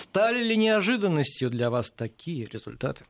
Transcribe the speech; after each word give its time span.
Стали 0.00 0.42
ли 0.42 0.56
неожиданностью 0.56 1.50
для 1.50 1.68
вас 1.68 1.90
такие 1.90 2.46
результаты? 2.46 3.04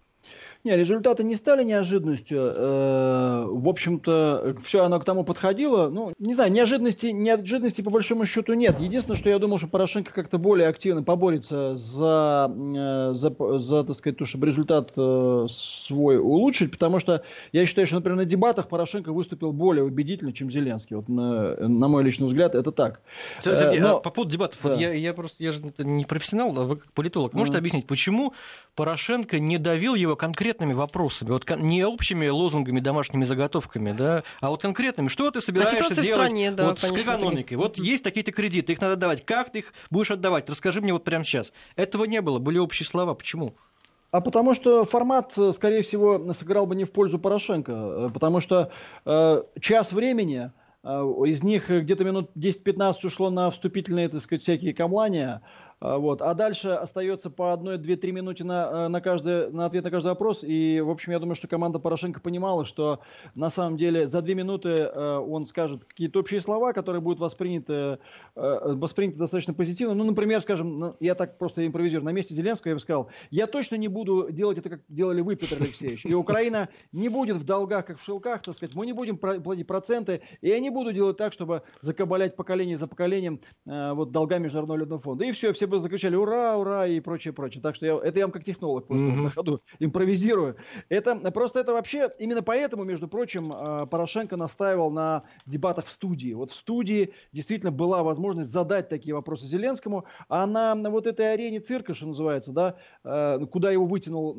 Не, 0.63 0.77
результаты 0.77 1.25
не 1.25 1.37
стали 1.37 1.65
неожиданностью. 1.65 2.39
Э, 2.39 3.45
в 3.49 3.67
общем-то, 3.67 4.57
все 4.63 4.85
оно 4.85 5.01
к 5.01 5.05
тому 5.07 5.25
подходило. 5.25 5.89
Ну, 5.89 6.13
не 6.19 6.35
знаю, 6.35 6.53
неожиданности, 6.53 7.07
неожиданности 7.07 7.81
по 7.81 7.89
большому 7.89 8.27
счету 8.27 8.53
нет. 8.53 8.79
Единственное, 8.79 9.17
что 9.17 9.31
я 9.31 9.39
думал, 9.39 9.57
что 9.57 9.69
Порошенко 9.69 10.13
как-то 10.13 10.37
более 10.37 10.69
активно 10.69 11.03
поборется 11.03 11.77
за, 11.77 12.53
э, 12.55 13.13
за, 13.15 13.59
за 13.59 13.85
так 13.85 13.97
сказать, 13.97 14.19
то, 14.19 14.27
чтобы 14.27 14.49
результат 14.49 14.93
э, 14.99 15.47
свой 15.49 16.19
улучшить, 16.19 16.71
потому 16.73 17.01
что 17.01 17.23
я 17.53 17.65
считаю, 17.65 17.87
что, 17.87 17.97
например, 17.97 18.19
на 18.19 18.25
дебатах 18.27 18.69
Порошенко 18.69 19.15
выступил 19.15 19.53
более 19.53 19.85
убедительно, 19.85 20.35
чем 20.35 20.51
Зеленский. 20.51 20.97
Вот 20.97 21.09
на, 21.09 21.57
на 21.57 21.89
мой 21.89 22.05
личный 22.05 22.27
взгляд, 22.27 22.55
это 22.55 22.71
так. 22.71 23.01
Сергей, 23.43 23.81
Но... 23.81 23.97
а 23.97 24.01
по 24.01 24.11
поводу 24.11 24.33
дебатов, 24.33 24.59
да. 24.63 24.73
вот 24.73 24.81
я, 24.81 24.93
я 24.93 25.15
просто 25.15 25.43
я 25.43 25.53
же 25.53 25.63
не 25.79 26.05
профессионал, 26.05 26.59
а 26.59 26.65
вы 26.67 26.77
как 26.77 26.93
политолог. 26.93 27.33
Можете 27.33 27.57
mm. 27.57 27.61
объяснить, 27.61 27.87
почему 27.87 28.35
Порошенко 28.75 29.39
не 29.39 29.57
давил 29.57 29.95
его 29.95 30.17
конкретно 30.17 30.50
конкретными 30.51 30.73
вопросами, 30.73 31.31
вот 31.31 31.49
не 31.59 31.85
общими 31.85 32.27
лозунгами, 32.29 32.81
домашними 32.81 33.25
заготовками, 33.25 33.93
да, 33.93 34.25
а 34.41 34.51
вот 34.51 34.63
конкретными. 34.63 35.09
Что 35.09 35.31
ты 35.31 35.41
собираешься 35.41 35.95
делать 35.95 36.07
стране, 36.07 36.51
да, 36.51 36.69
вот, 36.69 36.81
конечно, 36.81 36.99
с 36.99 37.03
экономикой? 37.03 37.55
Вот 37.55 37.79
есть 37.79 38.03
такие-то 38.03 38.33
кредиты, 38.33 38.73
их 38.73 38.81
надо 38.81 38.97
давать. 38.97 39.25
Как 39.25 39.51
ты 39.53 39.61
их 39.61 39.73
будешь 39.91 40.11
отдавать? 40.11 40.51
Расскажи 40.51 40.81
мне 40.81 40.93
вот 40.93 41.05
прямо 41.05 41.25
сейчас. 41.25 41.53
Этого 41.77 42.05
не 42.05 42.21
было, 42.21 42.39
были 42.39 42.59
общие 42.59 42.87
слова. 42.87 43.15
Почему? 43.15 43.55
А 44.11 44.21
потому 44.21 44.55
что 44.55 44.85
формат, 44.85 45.35
скорее 45.55 45.83
всего, 45.83 46.33
сыграл 46.33 46.67
бы 46.67 46.75
не 46.75 46.85
в 46.85 46.91
пользу 46.91 47.21
Порошенко. 47.21 47.73
Э, 47.73 48.09
потому 48.13 48.41
что 48.41 48.73
э, 49.07 49.43
час 49.61 49.93
времени, 49.93 50.51
э, 50.83 50.89
из 51.27 51.45
них 51.45 51.71
где-то 51.71 52.03
минут 52.03 52.31
10-15 52.37 52.95
ушло 53.05 53.31
на 53.31 53.53
вступительные, 53.53 54.09
так 54.09 54.21
сказать, 54.21 54.43
всякие 54.43 54.75
камлания, 54.75 55.43
а, 55.43 55.45
вот. 55.81 56.21
А 56.21 56.35
дальше 56.35 56.69
остается 56.69 57.31
по 57.31 57.55
одной, 57.55 57.79
две, 57.79 57.97
три 57.97 58.13
минуты 58.13 58.45
на, 58.45 58.87
э, 58.87 58.89
на, 58.89 59.01
каждый, 59.01 59.51
на 59.51 59.65
ответ 59.65 59.83
на 59.85 59.91
каждый 59.91 60.09
вопрос. 60.09 60.41
И, 60.43 60.81
в 60.81 60.91
общем, 60.91 61.13
я 61.13 61.19
думаю, 61.19 61.37
что 61.37 61.49
команда 61.49 61.79
Порошенко 61.79 62.21
понимала, 62.21 62.67
что 62.67 63.01
на 63.35 63.49
самом 63.49 63.79
деле 63.79 64.07
за 64.07 64.21
две 64.21 64.35
минуты 64.35 64.69
э, 64.69 65.17
он 65.17 65.47
скажет 65.47 65.85
какие-то 65.87 66.21
общие 66.21 66.41
слова, 66.41 66.75
которые 66.75 67.01
будут 67.01 67.19
восприняты, 67.19 67.73
э, 67.73 67.99
восприняты 68.37 69.17
достаточно 69.17 69.55
позитивно. 69.55 69.95
Ну, 69.95 70.05
например, 70.05 70.43
скажем, 70.43 70.79
ну, 70.79 70.97
я 71.01 71.15
так 71.15 71.39
просто 71.39 71.67
импровизирую. 71.67 72.05
На 72.05 72.13
месте 72.13 72.35
Зеленского 72.35 72.71
я 72.71 72.77
бы 72.77 72.81
сказал, 72.81 73.09
я 73.31 73.47
точно 73.47 73.77
не 73.77 73.89
буду 73.89 74.29
делать 74.31 74.59
это, 74.59 74.69
как 74.69 74.81
делали 74.89 75.23
вы, 75.23 75.35
Петр 75.35 75.63
Алексеевич. 75.63 76.05
И 76.05 76.13
Украина 76.13 76.69
не 76.93 77.09
будет 77.09 77.37
в 77.37 77.45
долгах, 77.45 77.87
как 77.87 77.99
в 77.99 78.05
шелках, 78.05 78.43
так 78.43 78.55
сказать. 78.55 78.75
Мы 78.75 78.85
не 78.85 78.93
будем 78.93 79.17
платить 79.17 79.67
проценты. 79.67 80.21
И 80.43 80.49
я 80.49 80.61
не 80.61 80.69
буду 80.69 80.93
делать 80.93 81.17
так, 81.17 81.33
чтобы 81.33 81.63
закабалять 81.81 82.37
поколение 82.37 82.77
за 82.77 82.87
поколением 82.87 83.41
вот, 83.65 84.11
долга 84.11 84.39
Международного 84.39 84.77
валютного 84.77 85.01
фонда. 85.01 85.25
И 85.25 85.33
все, 85.33 85.55
все 85.55 85.70
бы 85.71 85.79
закричали 85.79 86.17
ура, 86.17 86.57
ура 86.57 86.87
и 86.87 87.01
прочее, 87.01 87.33
прочее. 87.33 87.63
Так 87.63 87.75
что 87.75 87.87
я, 87.87 87.97
это 87.97 88.19
я 88.19 88.27
вам 88.27 88.33
как 88.33 88.45
технолог 88.45 88.87
просто 88.87 89.07
mm-hmm. 89.07 89.23
на 89.23 89.31
ходу 89.31 89.63
импровизирую. 89.79 90.57
Это 90.89 91.17
просто 91.31 91.61
это 91.61 91.73
вообще 91.73 92.11
именно 92.19 92.43
поэтому, 92.43 92.85
между 92.85 93.09
прочим, 93.09 93.53
а, 93.55 93.87
Порошенко 93.87 94.37
настаивал 94.37 94.91
на 94.91 95.25
дебатах 95.47 95.87
в 95.87 95.93
студии. 95.93 96.33
Вот 96.35 96.51
в 96.51 96.55
студии 96.55 97.13
действительно 97.33 97.73
была 97.73 98.03
возможность 98.03 98.51
задать 98.51 98.89
такие 98.89 99.15
вопросы 99.15 99.47
Зеленскому, 99.47 100.05
а 100.29 100.47
на, 100.47 100.75
на 100.75 100.91
вот 100.91 101.07
этой 101.07 101.33
арене 101.33 101.61
цирка, 101.61 101.95
что 101.95 102.07
называется, 102.07 102.53
да, 102.53 102.77
а, 103.05 103.39
куда 103.47 103.71
его 103.71 103.85
вытянул 103.85 104.35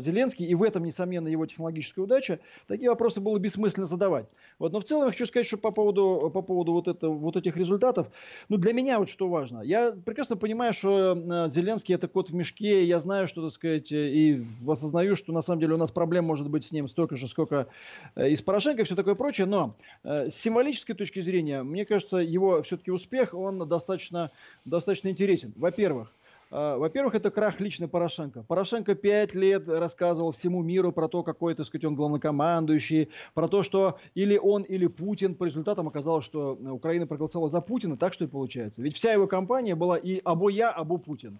Зеленский, 0.00 0.46
и 0.46 0.54
в 0.54 0.62
этом, 0.62 0.84
несомненно, 0.84 1.28
его 1.28 1.44
технологическая 1.46 2.02
удача, 2.02 2.40
такие 2.66 2.88
вопросы 2.88 3.20
было 3.20 3.38
бессмысленно 3.38 3.86
задавать. 3.86 4.26
Вот, 4.58 4.72
но 4.72 4.80
в 4.80 4.84
целом 4.84 5.06
я 5.06 5.10
хочу 5.10 5.26
сказать, 5.26 5.46
что 5.46 5.58
по 5.58 5.70
поводу, 5.70 6.30
по 6.32 6.42
поводу 6.42 6.72
вот, 6.72 6.88
это, 6.88 7.08
вот 7.08 7.36
этих 7.36 7.56
результатов, 7.56 8.08
ну 8.48 8.56
для 8.56 8.72
меня 8.72 8.98
вот 8.98 9.08
что 9.08 9.28
важно. 9.28 9.60
Я 9.60 9.92
прекрасно 9.92 10.36
понимаю, 10.36 10.72
что 10.76 11.06
Э, 11.16 11.48
Зеленский 11.50 11.94
это 11.94 12.08
кот 12.08 12.30
в 12.30 12.34
мешке. 12.34 12.84
Я 12.84 13.00
знаю, 13.00 13.26
что, 13.26 13.42
так 13.42 13.52
сказать, 13.52 13.92
э, 13.92 14.08
и 14.08 14.46
осознаю, 14.66 15.16
что 15.16 15.32
на 15.32 15.40
самом 15.40 15.60
деле 15.60 15.74
у 15.74 15.78
нас 15.78 15.90
проблем 15.90 16.24
может 16.24 16.48
быть 16.48 16.64
с 16.64 16.72
ним 16.72 16.88
столько 16.88 17.16
же, 17.16 17.28
сколько 17.28 17.66
э, 18.14 18.30
и 18.30 18.36
с 18.36 18.42
Порошенко, 18.42 18.82
и 18.82 18.84
все 18.84 18.96
такое 18.96 19.14
прочее. 19.14 19.46
Но 19.46 19.74
с 20.04 20.34
символической 20.34 20.94
точки 20.94 21.20
зрения, 21.20 21.62
мне 21.62 21.84
кажется, 21.84 22.18
его 22.18 22.62
все-таки 22.62 22.90
успех, 22.90 23.34
он 23.34 23.66
достаточно, 23.68 24.30
достаточно 24.64 25.08
интересен. 25.08 25.52
Во-первых, 25.56 26.12
во-первых, 26.50 27.14
это 27.14 27.30
крах 27.30 27.60
лично 27.60 27.88
Порошенко. 27.88 28.42
Порошенко 28.44 28.94
пять 28.94 29.34
лет 29.34 29.68
рассказывал 29.68 30.32
всему 30.32 30.62
миру 30.62 30.92
про 30.92 31.08
то, 31.08 31.22
какой, 31.22 31.54
так 31.54 31.66
сказать, 31.66 31.84
он 31.84 31.94
главнокомандующий, 31.94 33.10
про 33.34 33.48
то, 33.48 33.62
что 33.62 33.98
или 34.14 34.36
он, 34.36 34.62
или 34.62 34.86
Путин. 34.86 35.34
По 35.34 35.44
результатам 35.44 35.88
оказалось, 35.88 36.24
что 36.24 36.58
Украина 36.70 37.06
проголосовала 37.06 37.48
за 37.48 37.60
Путина, 37.60 37.96
так 37.96 38.12
что 38.12 38.24
и 38.24 38.28
получается. 38.28 38.82
Ведь 38.82 38.96
вся 38.96 39.12
его 39.12 39.26
кампания 39.26 39.74
была 39.74 39.96
и 39.96 40.20
або 40.24 40.48
я, 40.48 40.70
або 40.70 40.98
Путин 40.98 41.38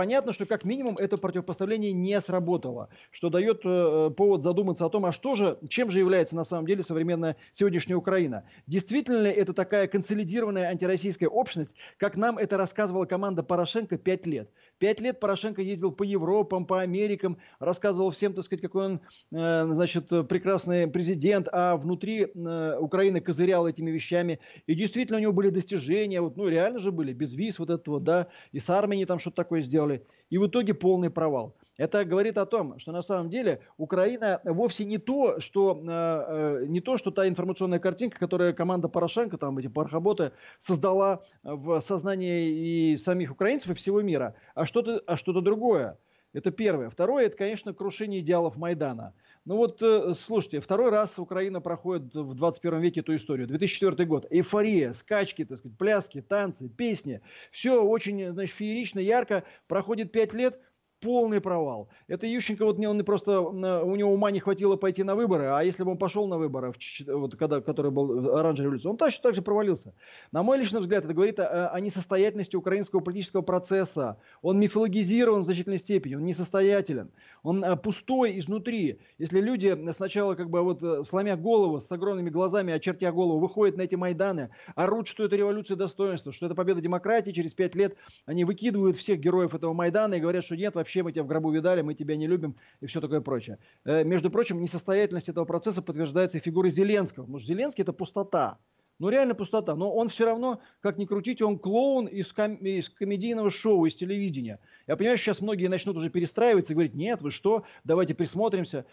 понятно, 0.00 0.32
что 0.32 0.46
как 0.46 0.64
минимум 0.64 0.96
это 0.96 1.18
противопоставление 1.18 1.92
не 1.92 2.18
сработало, 2.22 2.88
что 3.10 3.28
дает 3.28 3.60
э, 3.66 4.10
повод 4.16 4.42
задуматься 4.42 4.86
о 4.86 4.88
том, 4.88 5.04
а 5.04 5.12
что 5.12 5.34
же, 5.34 5.58
чем 5.68 5.90
же 5.90 5.98
является 5.98 6.34
на 6.34 6.44
самом 6.44 6.66
деле 6.66 6.82
современная 6.82 7.36
сегодняшняя 7.52 7.96
Украина. 7.96 8.44
Действительно 8.66 9.24
ли 9.24 9.30
это 9.30 9.52
такая 9.52 9.88
консолидированная 9.88 10.68
антироссийская 10.68 11.28
общность, 11.28 11.74
как 11.98 12.16
нам 12.16 12.38
это 12.38 12.56
рассказывала 12.56 13.04
команда 13.04 13.42
Порошенко 13.42 13.98
пять 13.98 14.26
лет? 14.26 14.48
Пять 14.78 15.00
лет 15.00 15.20
Порошенко 15.20 15.60
ездил 15.60 15.92
по 15.92 16.02
Европам, 16.02 16.64
по 16.64 16.80
Америкам, 16.80 17.36
рассказывал 17.58 18.10
всем, 18.10 18.32
так 18.32 18.44
сказать, 18.44 18.62
какой 18.62 18.86
он, 18.86 19.00
э, 19.32 19.66
значит, 19.70 20.08
прекрасный 20.30 20.88
президент, 20.88 21.46
а 21.52 21.76
внутри 21.76 22.22
э, 22.22 22.76
Украины 22.78 23.20
козырял 23.20 23.68
этими 23.68 23.90
вещами. 23.90 24.40
И 24.66 24.74
действительно 24.74 25.18
у 25.18 25.20
него 25.20 25.34
были 25.34 25.50
достижения, 25.50 26.22
вот, 26.22 26.38
ну 26.38 26.48
реально 26.48 26.78
же 26.78 26.90
были, 26.90 27.12
без 27.12 27.34
виз 27.34 27.58
вот 27.58 27.68
этого, 27.68 28.00
да, 28.00 28.28
и 28.52 28.60
с 28.60 28.70
Арменией 28.70 29.04
там 29.04 29.18
что-то 29.18 29.36
такое 29.36 29.60
сделал 29.60 29.89
сделали. 29.90 30.06
И 30.30 30.38
в 30.38 30.46
итоге 30.46 30.74
полный 30.74 31.10
провал. 31.10 31.56
Это 31.76 32.04
говорит 32.04 32.36
о 32.36 32.46
том, 32.46 32.78
что 32.78 32.92
на 32.92 33.02
самом 33.02 33.30
деле 33.30 33.60
Украина 33.78 34.40
вовсе 34.44 34.84
не 34.84 34.98
то, 34.98 35.40
что, 35.40 35.80
э, 35.82 36.62
э, 36.62 36.66
не 36.66 36.80
то, 36.80 36.98
что 36.98 37.10
та 37.10 37.26
информационная 37.26 37.78
картинка, 37.78 38.18
которую 38.18 38.54
команда 38.54 38.88
Порошенко, 38.88 39.38
там 39.38 39.58
эти 39.58 39.68
пархоботы, 39.68 40.32
создала 40.58 41.22
в 41.42 41.80
сознании 41.80 42.92
и 42.92 42.96
самих 42.98 43.32
украинцев, 43.32 43.70
и 43.70 43.74
всего 43.74 44.02
мира, 44.02 44.34
а 44.54 44.66
что-то, 44.66 45.02
а 45.06 45.16
что-то 45.16 45.40
другое. 45.40 45.96
Это 46.32 46.50
первое. 46.52 46.90
Второе, 46.90 47.26
это, 47.26 47.36
конечно, 47.36 47.74
крушение 47.74 48.20
идеалов 48.20 48.56
Майдана. 48.56 49.14
Ну 49.46 49.56
вот, 49.56 49.80
э, 49.80 50.12
слушайте, 50.14 50.60
второй 50.60 50.90
раз 50.90 51.18
Украина 51.18 51.62
проходит 51.62 52.14
в 52.14 52.34
21 52.34 52.80
веке 52.80 53.00
эту 53.00 53.14
историю. 53.14 53.46
2004 53.46 54.04
год. 54.06 54.26
Эйфория, 54.30 54.92
скачки, 54.92 55.44
так 55.44 55.58
сказать, 55.58 55.78
пляски, 55.78 56.20
танцы, 56.20 56.68
песни. 56.68 57.22
Все 57.50 57.82
очень, 57.82 58.32
значит, 58.32 58.54
феерично, 58.54 59.00
ярко. 59.00 59.44
Проходит 59.66 60.12
5 60.12 60.34
лет, 60.34 60.60
полный 61.00 61.40
провал. 61.40 61.88
Это 62.08 62.26
Ющенко, 62.26 62.64
вот 62.64 62.78
он 62.78 63.04
просто, 63.04 63.40
у 63.40 63.96
него 63.96 64.12
ума 64.12 64.30
не 64.30 64.40
хватило 64.40 64.76
пойти 64.76 65.02
на 65.02 65.14
выборы, 65.14 65.46
а 65.46 65.62
если 65.62 65.82
бы 65.82 65.92
он 65.92 65.98
пошел 65.98 66.26
на 66.26 66.38
выборы, 66.38 66.72
вот, 67.06 67.36
когда, 67.36 67.60
который 67.60 67.90
был 67.90 68.36
оранжевая 68.36 68.66
революция, 68.66 68.90
он 68.90 68.96
точно 68.96 69.22
так 69.22 69.34
же 69.34 69.42
провалился. 69.42 69.94
На 70.32 70.42
мой 70.42 70.58
личный 70.58 70.80
взгляд, 70.80 71.04
это 71.04 71.14
говорит 71.14 71.40
о, 71.40 71.68
о 71.68 71.80
несостоятельности 71.80 72.56
украинского 72.56 73.00
политического 73.00 73.42
процесса. 73.42 74.18
Он 74.42 74.58
мифологизирован 74.60 75.42
в 75.42 75.44
значительной 75.44 75.78
степени, 75.78 76.14
он 76.16 76.24
несостоятелен, 76.24 77.10
он 77.42 77.64
а, 77.64 77.76
пустой 77.76 78.38
изнутри. 78.38 79.00
Если 79.18 79.40
люди 79.40 79.76
сначала, 79.92 80.34
как 80.34 80.50
бы 80.50 80.62
вот 80.62 80.82
э, 80.82 81.02
сломя 81.04 81.36
голову, 81.36 81.80
с 81.80 81.90
огромными 81.90 82.30
глазами, 82.30 82.72
очертя 82.72 83.12
голову, 83.12 83.38
выходят 83.38 83.76
на 83.76 83.82
эти 83.82 83.94
Майданы, 83.94 84.50
орут, 84.74 85.08
что 85.08 85.24
это 85.24 85.36
революция 85.36 85.76
достоинства, 85.76 86.32
что 86.32 86.46
это 86.46 86.54
победа 86.54 86.80
демократии, 86.80 87.30
через 87.30 87.54
пять 87.54 87.74
лет 87.74 87.96
они 88.26 88.44
выкидывают 88.44 88.96
всех 88.96 89.20
героев 89.20 89.54
этого 89.54 89.72
Майдана 89.72 90.14
и 90.14 90.20
говорят, 90.20 90.44
что 90.44 90.56
нет, 90.56 90.74
вообще 90.74 90.89
вообще 90.90 91.04
мы 91.04 91.12
тебя 91.12 91.22
в 91.22 91.28
гробу 91.28 91.50
видали, 91.52 91.82
мы 91.82 91.94
тебя 91.94 92.16
не 92.16 92.26
любим 92.26 92.56
и 92.80 92.86
все 92.86 93.00
такое 93.00 93.20
прочее. 93.20 93.58
Э, 93.84 94.02
между 94.02 94.28
прочим, 94.28 94.60
несостоятельность 94.60 95.28
этого 95.28 95.44
процесса 95.44 95.82
подтверждается 95.82 96.38
и 96.38 96.40
фигурой 96.40 96.72
Зеленского. 96.72 97.24
Потому 97.24 97.38
что 97.38 97.46
Зеленский 97.46 97.82
это 97.82 97.92
пустота. 97.92 98.58
Ну, 98.98 99.08
реально 99.08 99.36
пустота. 99.36 99.76
Но 99.76 99.94
он 99.94 100.08
все 100.08 100.26
равно, 100.26 100.60
как 100.80 100.98
ни 100.98 101.06
крутите, 101.06 101.44
он 101.44 101.58
клоун 101.58 102.06
из, 102.06 102.32
ком- 102.32 102.56
из 102.56 102.90
комедийного 102.90 103.50
шоу, 103.50 103.86
из 103.86 103.94
телевидения. 103.94 104.58
Я 104.88 104.96
понимаю, 104.96 105.16
что 105.16 105.26
сейчас 105.26 105.40
многие 105.40 105.68
начнут 105.68 105.96
уже 105.96 106.10
перестраиваться 106.10 106.72
и 106.72 106.74
говорить, 106.74 106.94
нет, 106.94 107.22
вы 107.22 107.30
что, 107.30 107.64
давайте 107.84 108.14
присмотримся. 108.14 108.84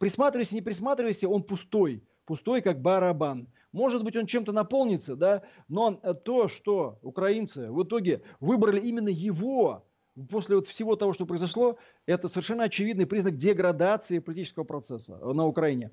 Присматривайся, 0.00 0.56
не 0.56 0.60
присматривайся, 0.60 1.28
он 1.28 1.44
пустой. 1.44 2.02
Пустой, 2.26 2.62
как 2.62 2.82
барабан. 2.82 3.46
Может 3.70 4.02
быть, 4.02 4.16
он 4.16 4.26
чем-то 4.26 4.52
наполнится, 4.52 5.14
да, 5.16 5.42
но 5.68 5.92
то, 5.92 6.48
что 6.48 6.98
украинцы 7.02 7.70
в 7.70 7.82
итоге 7.82 8.22
выбрали 8.40 8.80
именно 8.80 9.08
его, 9.08 9.84
после 10.30 10.56
вот 10.56 10.66
всего 10.66 10.96
того, 10.96 11.12
что 11.12 11.26
произошло, 11.26 11.78
это 12.06 12.28
совершенно 12.28 12.64
очевидный 12.64 13.06
признак 13.06 13.36
деградации 13.36 14.18
политического 14.18 14.64
процесса 14.64 15.16
на 15.16 15.46
Украине. 15.46 15.90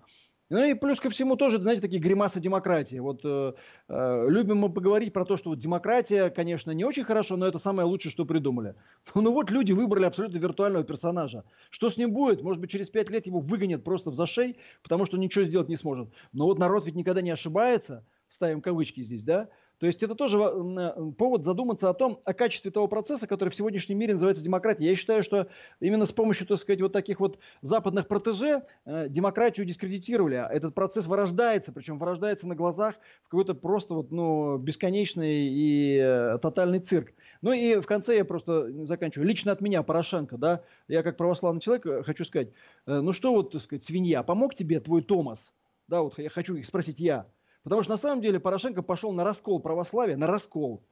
Ну 0.51 0.61
и 0.65 0.73
плюс 0.73 0.99
ко 0.99 1.09
всему 1.09 1.37
тоже, 1.37 1.61
знаете, 1.61 1.81
такие 1.81 2.01
гримасы 2.01 2.41
демократии. 2.41 2.97
Вот 2.97 3.21
э, 3.23 3.53
э, 3.87 4.25
любим 4.27 4.57
мы 4.57 4.69
поговорить 4.69 5.13
про 5.13 5.23
то, 5.23 5.37
что 5.37 5.51
вот 5.51 5.59
демократия, 5.59 6.29
конечно, 6.29 6.71
не 6.71 6.83
очень 6.83 7.05
хорошо, 7.05 7.37
но 7.37 7.47
это 7.47 7.57
самое 7.57 7.87
лучшее, 7.87 8.11
что 8.11 8.25
придумали. 8.25 8.75
Ну 9.15 9.31
вот 9.31 9.49
люди 9.49 9.71
выбрали 9.71 10.03
абсолютно 10.03 10.39
виртуального 10.39 10.83
персонажа. 10.83 11.45
Что 11.69 11.89
с 11.89 11.95
ним 11.95 12.11
будет? 12.11 12.41
Может 12.41 12.59
быть, 12.59 12.69
через 12.69 12.89
пять 12.89 13.09
лет 13.09 13.27
его 13.27 13.39
выгонят 13.39 13.85
просто 13.85 14.09
в 14.09 14.13
зашей, 14.13 14.57
потому 14.83 15.05
что 15.05 15.15
ничего 15.15 15.45
сделать 15.45 15.69
не 15.69 15.77
сможет. 15.77 16.09
Но 16.33 16.47
вот 16.47 16.59
народ 16.59 16.85
ведь 16.85 16.95
никогда 16.95 17.21
не 17.21 17.31
ошибается, 17.31 18.05
ставим 18.27 18.59
кавычки 18.59 19.03
здесь, 19.03 19.23
да? 19.23 19.47
То 19.81 19.87
есть 19.87 20.03
это 20.03 20.13
тоже 20.13 20.37
э, 20.37 21.11
повод 21.17 21.43
задуматься 21.43 21.89
о 21.89 21.95
том, 21.95 22.19
о 22.23 22.35
качестве 22.35 22.69
того 22.69 22.87
процесса, 22.87 23.25
который 23.25 23.49
в 23.49 23.55
сегодняшнем 23.55 23.97
мире 23.97 24.13
называется 24.13 24.43
демократией. 24.43 24.91
Я 24.91 24.95
считаю, 24.95 25.23
что 25.23 25.47
именно 25.79 26.05
с 26.05 26.11
помощью, 26.11 26.45
так 26.45 26.59
сказать, 26.59 26.81
вот 26.81 26.93
таких 26.93 27.19
вот 27.19 27.39
западных 27.63 28.07
протеже 28.07 28.61
э, 28.85 29.07
демократию 29.09 29.65
дискредитировали. 29.65 30.35
А 30.35 30.47
этот 30.49 30.75
процесс 30.75 31.07
вырождается, 31.07 31.71
причем 31.71 31.97
вырождается 31.97 32.45
на 32.45 32.55
глазах 32.55 32.93
в 33.23 33.29
какой-то 33.29 33.55
просто 33.55 33.95
вот, 33.95 34.11
ну, 34.11 34.59
бесконечный 34.59 35.47
и 35.47 35.97
э, 35.97 36.37
тотальный 36.39 36.77
цирк. 36.77 37.11
Ну 37.41 37.51
и 37.51 37.79
в 37.79 37.87
конце 37.87 38.17
я 38.17 38.23
просто 38.23 38.85
заканчиваю. 38.85 39.27
Лично 39.27 39.51
от 39.51 39.61
меня, 39.61 39.81
Порошенко, 39.81 40.37
да, 40.37 40.61
я 40.89 41.01
как 41.01 41.17
православный 41.17 41.59
человек 41.59 42.05
хочу 42.05 42.23
сказать, 42.23 42.49
ну 42.85 43.13
что 43.13 43.33
вот, 43.33 43.53
так 43.53 43.63
сказать, 43.63 43.83
свинья, 43.83 44.21
помог 44.21 44.53
тебе 44.53 44.79
твой 44.79 45.01
Томас? 45.01 45.51
Да, 45.87 46.03
вот 46.03 46.19
я 46.19 46.29
хочу 46.29 46.55
их 46.55 46.67
спросить 46.67 46.99
я. 46.99 47.25
Потому 47.63 47.83
что 47.83 47.91
на 47.91 47.97
самом 47.97 48.21
деле 48.21 48.39
Порошенко 48.39 48.81
пошел 48.81 49.11
на 49.11 49.23
раскол 49.23 49.59
православия, 49.59 50.17
на 50.17 50.27
раскол. 50.27 50.83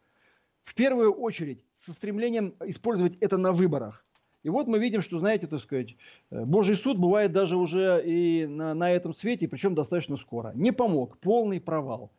В 0.63 0.75
первую 0.75 1.13
очередь 1.13 1.63
со 1.73 1.91
стремлением 1.91 2.53
использовать 2.65 3.17
это 3.21 3.37
на 3.37 3.51
выборах. 3.51 4.05
И 4.43 4.49
вот 4.49 4.67
мы 4.67 4.79
видим, 4.79 5.01
что, 5.01 5.17
знаете, 5.17 5.47
так 5.47 5.59
сказать, 5.59 5.97
э, 6.31 6.45
Божий 6.45 6.75
суд 6.75 6.97
бывает 6.97 7.31
даже 7.31 7.57
уже 7.57 8.01
и 8.05 8.45
на, 8.45 8.73
на 8.73 8.89
этом 8.89 9.13
свете, 9.13 9.47
причем 9.47 9.75
достаточно 9.75 10.15
скоро. 10.15 10.53
Не 10.55 10.71
помог, 10.71 11.17
полный 11.17 11.59
провал. 11.59 12.11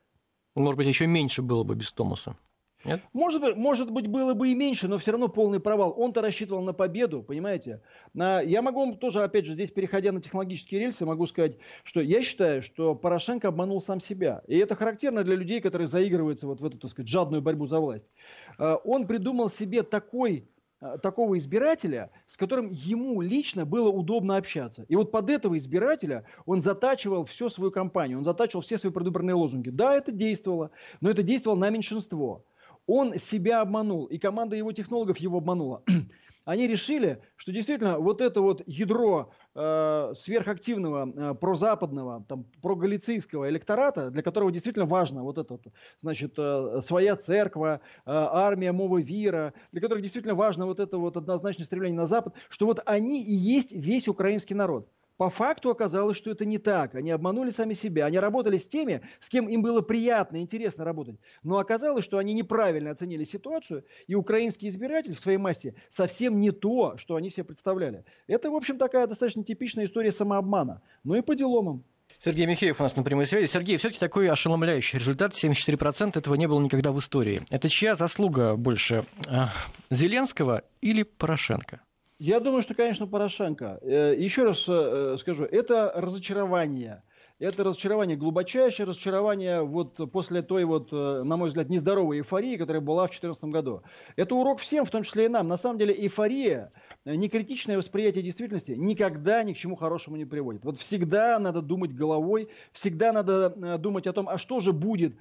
Может 0.54 0.76
быть, 0.76 0.86
еще 0.86 1.06
меньше 1.06 1.42
было 1.42 1.62
бы 1.64 1.74
без 1.74 1.92
Томаса. 1.92 2.36
Нет? 2.84 3.02
Может 3.12 3.42
быть, 3.42 3.56
может 3.56 3.90
быть, 3.90 4.06
было 4.06 4.32
бы 4.34 4.48
и 4.48 4.54
меньше, 4.54 4.88
но 4.88 4.98
все 4.98 5.12
равно 5.12 5.28
полный 5.28 5.60
провал. 5.60 5.94
Он-то 5.96 6.22
рассчитывал 6.22 6.62
на 6.62 6.72
победу, 6.72 7.22
понимаете? 7.22 7.82
На... 8.14 8.40
Я 8.40 8.62
могу 8.62 8.80
вам 8.80 8.96
тоже, 8.96 9.22
опять 9.22 9.44
же, 9.44 9.52
здесь 9.52 9.70
переходя 9.70 10.12
на 10.12 10.20
технологические 10.20 10.80
рельсы, 10.80 11.04
могу 11.04 11.26
сказать, 11.26 11.58
что 11.84 12.00
я 12.00 12.22
считаю, 12.22 12.62
что 12.62 12.94
Порошенко 12.94 13.48
обманул 13.48 13.82
сам 13.82 14.00
себя. 14.00 14.42
И 14.46 14.56
это 14.56 14.74
характерно 14.74 15.24
для 15.24 15.36
людей, 15.36 15.60
которые 15.60 15.88
заигрываются 15.88 16.46
вот 16.46 16.60
в 16.60 16.64
эту, 16.64 16.78
так 16.78 16.90
сказать, 16.90 17.08
жадную 17.08 17.42
борьбу 17.42 17.66
за 17.66 17.80
власть. 17.80 18.10
А, 18.58 18.76
он 18.76 19.06
придумал 19.06 19.50
себе 19.50 19.82
такой 19.82 20.48
а, 20.80 20.96
такого 20.96 21.36
избирателя, 21.36 22.10
с 22.26 22.38
которым 22.38 22.70
ему 22.70 23.20
лично 23.20 23.66
было 23.66 23.90
удобно 23.90 24.36
общаться. 24.36 24.86
И 24.88 24.96
вот 24.96 25.10
под 25.10 25.28
этого 25.28 25.58
избирателя 25.58 26.24
он 26.46 26.62
затачивал 26.62 27.24
всю 27.24 27.50
свою 27.50 27.70
кампанию, 27.70 28.16
он 28.18 28.24
затачивал 28.24 28.62
все 28.62 28.78
свои 28.78 28.90
предвыборные 28.90 29.34
лозунги. 29.34 29.68
Да, 29.68 29.94
это 29.94 30.10
действовало, 30.12 30.70
но 31.02 31.10
это 31.10 31.22
действовало 31.22 31.58
на 31.58 31.68
меньшинство. 31.68 32.44
Он 32.92 33.14
себя 33.14 33.60
обманул, 33.60 34.06
и 34.06 34.18
команда 34.18 34.56
его 34.56 34.72
технологов 34.72 35.18
его 35.18 35.38
обманула. 35.38 35.84
Они 36.44 36.66
решили, 36.66 37.22
что 37.36 37.52
действительно 37.52 38.00
вот 38.00 38.20
это 38.20 38.40
вот 38.40 38.64
ядро 38.66 39.30
э, 39.54 40.12
сверхактивного 40.16 41.08
э, 41.08 41.34
прозападного, 41.34 42.24
там, 42.28 42.46
прогалицийского 42.60 43.48
электората, 43.48 44.10
для 44.10 44.24
которого 44.24 44.50
действительно 44.50 44.86
важно 44.86 45.22
вот 45.22 45.38
это 45.38 45.60
значит, 46.00 46.34
э, 46.36 46.80
своя 46.82 47.14
церковь, 47.14 47.78
э, 47.78 47.78
армия 48.04 48.72
мова 48.72 49.00
вира, 49.00 49.54
для 49.70 49.80
которых 49.80 50.02
действительно 50.02 50.34
важно 50.34 50.66
вот 50.66 50.80
это 50.80 50.98
вот 50.98 51.16
однозначное 51.16 51.66
стремление 51.66 51.96
на 51.96 52.06
Запад, 52.08 52.34
что 52.48 52.66
вот 52.66 52.80
они 52.86 53.22
и 53.22 53.32
есть 53.32 53.70
весь 53.70 54.08
украинский 54.08 54.56
народ. 54.56 54.88
По 55.20 55.28
факту 55.28 55.68
оказалось, 55.68 56.16
что 56.16 56.30
это 56.30 56.46
не 56.46 56.56
так. 56.56 56.94
Они 56.94 57.10
обманули 57.10 57.50
сами 57.50 57.74
себя. 57.74 58.06
Они 58.06 58.18
работали 58.18 58.56
с 58.56 58.66
теми, 58.66 59.02
с 59.18 59.28
кем 59.28 59.50
им 59.50 59.60
было 59.60 59.82
приятно 59.82 60.38
и 60.38 60.40
интересно 60.40 60.82
работать. 60.82 61.16
Но 61.42 61.58
оказалось, 61.58 62.06
что 62.06 62.16
они 62.16 62.32
неправильно 62.32 62.90
оценили 62.90 63.24
ситуацию, 63.24 63.84
и 64.06 64.14
украинский 64.14 64.66
избиратель 64.68 65.14
в 65.14 65.20
своей 65.20 65.36
массе 65.36 65.74
совсем 65.90 66.40
не 66.40 66.52
то, 66.52 66.96
что 66.96 67.16
они 67.16 67.28
себе 67.28 67.44
представляли. 67.44 68.06
Это, 68.28 68.50
в 68.50 68.54
общем, 68.54 68.78
такая 68.78 69.06
достаточно 69.06 69.44
типичная 69.44 69.84
история 69.84 70.10
самообмана. 70.10 70.80
Ну 71.04 71.14
и 71.16 71.20
по 71.20 71.34
делам 71.34 71.84
Сергей 72.18 72.46
Михеев 72.46 72.80
у 72.80 72.82
нас 72.82 72.96
на 72.96 73.02
прямой 73.02 73.26
связи. 73.26 73.46
Сергей, 73.46 73.76
все-таки 73.76 74.00
такой 74.00 74.26
ошеломляющий 74.30 74.98
результат. 74.98 75.34
74% 75.34 76.18
этого 76.18 76.34
не 76.34 76.48
было 76.48 76.62
никогда 76.62 76.92
в 76.92 76.98
истории. 76.98 77.42
Это 77.50 77.68
чья 77.68 77.94
заслуга 77.94 78.56
больше? 78.56 79.04
А, 79.28 79.52
Зеленского 79.90 80.62
или 80.80 81.02
Порошенко? 81.02 81.82
Я 82.20 82.38
думаю, 82.38 82.60
что, 82.60 82.74
конечно, 82.74 83.06
Порошенко. 83.06 83.78
Э, 83.80 84.14
еще 84.14 84.44
раз 84.44 84.66
э, 84.68 85.16
скажу, 85.18 85.44
это 85.44 85.90
разочарование 85.94 87.02
это 87.40 87.64
разочарование, 87.64 88.16
глубочайшее 88.16 88.86
разочарование 88.86 89.62
вот 89.62 89.96
после 90.12 90.42
той 90.42 90.64
вот, 90.64 90.90
э, 90.92 91.22
на 91.24 91.36
мой 91.36 91.48
взгляд, 91.48 91.70
нездоровой 91.70 92.18
эйфории, 92.18 92.56
которая 92.56 92.82
была 92.82 93.04
в 93.04 93.10
2014 93.10 93.44
году. 93.44 93.82
Это 94.16 94.34
урок 94.34 94.60
всем, 94.60 94.84
в 94.84 94.90
том 94.90 95.02
числе 95.02 95.24
и 95.24 95.28
нам. 95.28 95.48
На 95.48 95.56
самом 95.56 95.78
деле 95.78 95.94
эйфория, 95.94 96.70
э, 96.70 96.89
некритичное 97.04 97.76
восприятие 97.76 98.22
действительности 98.22 98.72
никогда 98.72 99.42
ни 99.42 99.52
к 99.52 99.56
чему 99.56 99.76
хорошему 99.76 100.16
не 100.16 100.24
приводит. 100.24 100.64
Вот 100.64 100.78
всегда 100.78 101.38
надо 101.38 101.62
думать 101.62 101.94
головой, 101.94 102.48
всегда 102.72 103.12
надо 103.12 103.54
э, 103.56 103.78
думать 103.78 104.06
о 104.06 104.12
том, 104.12 104.28
а 104.28 104.38
что 104.38 104.60
же 104.60 104.72
будет 104.72 105.16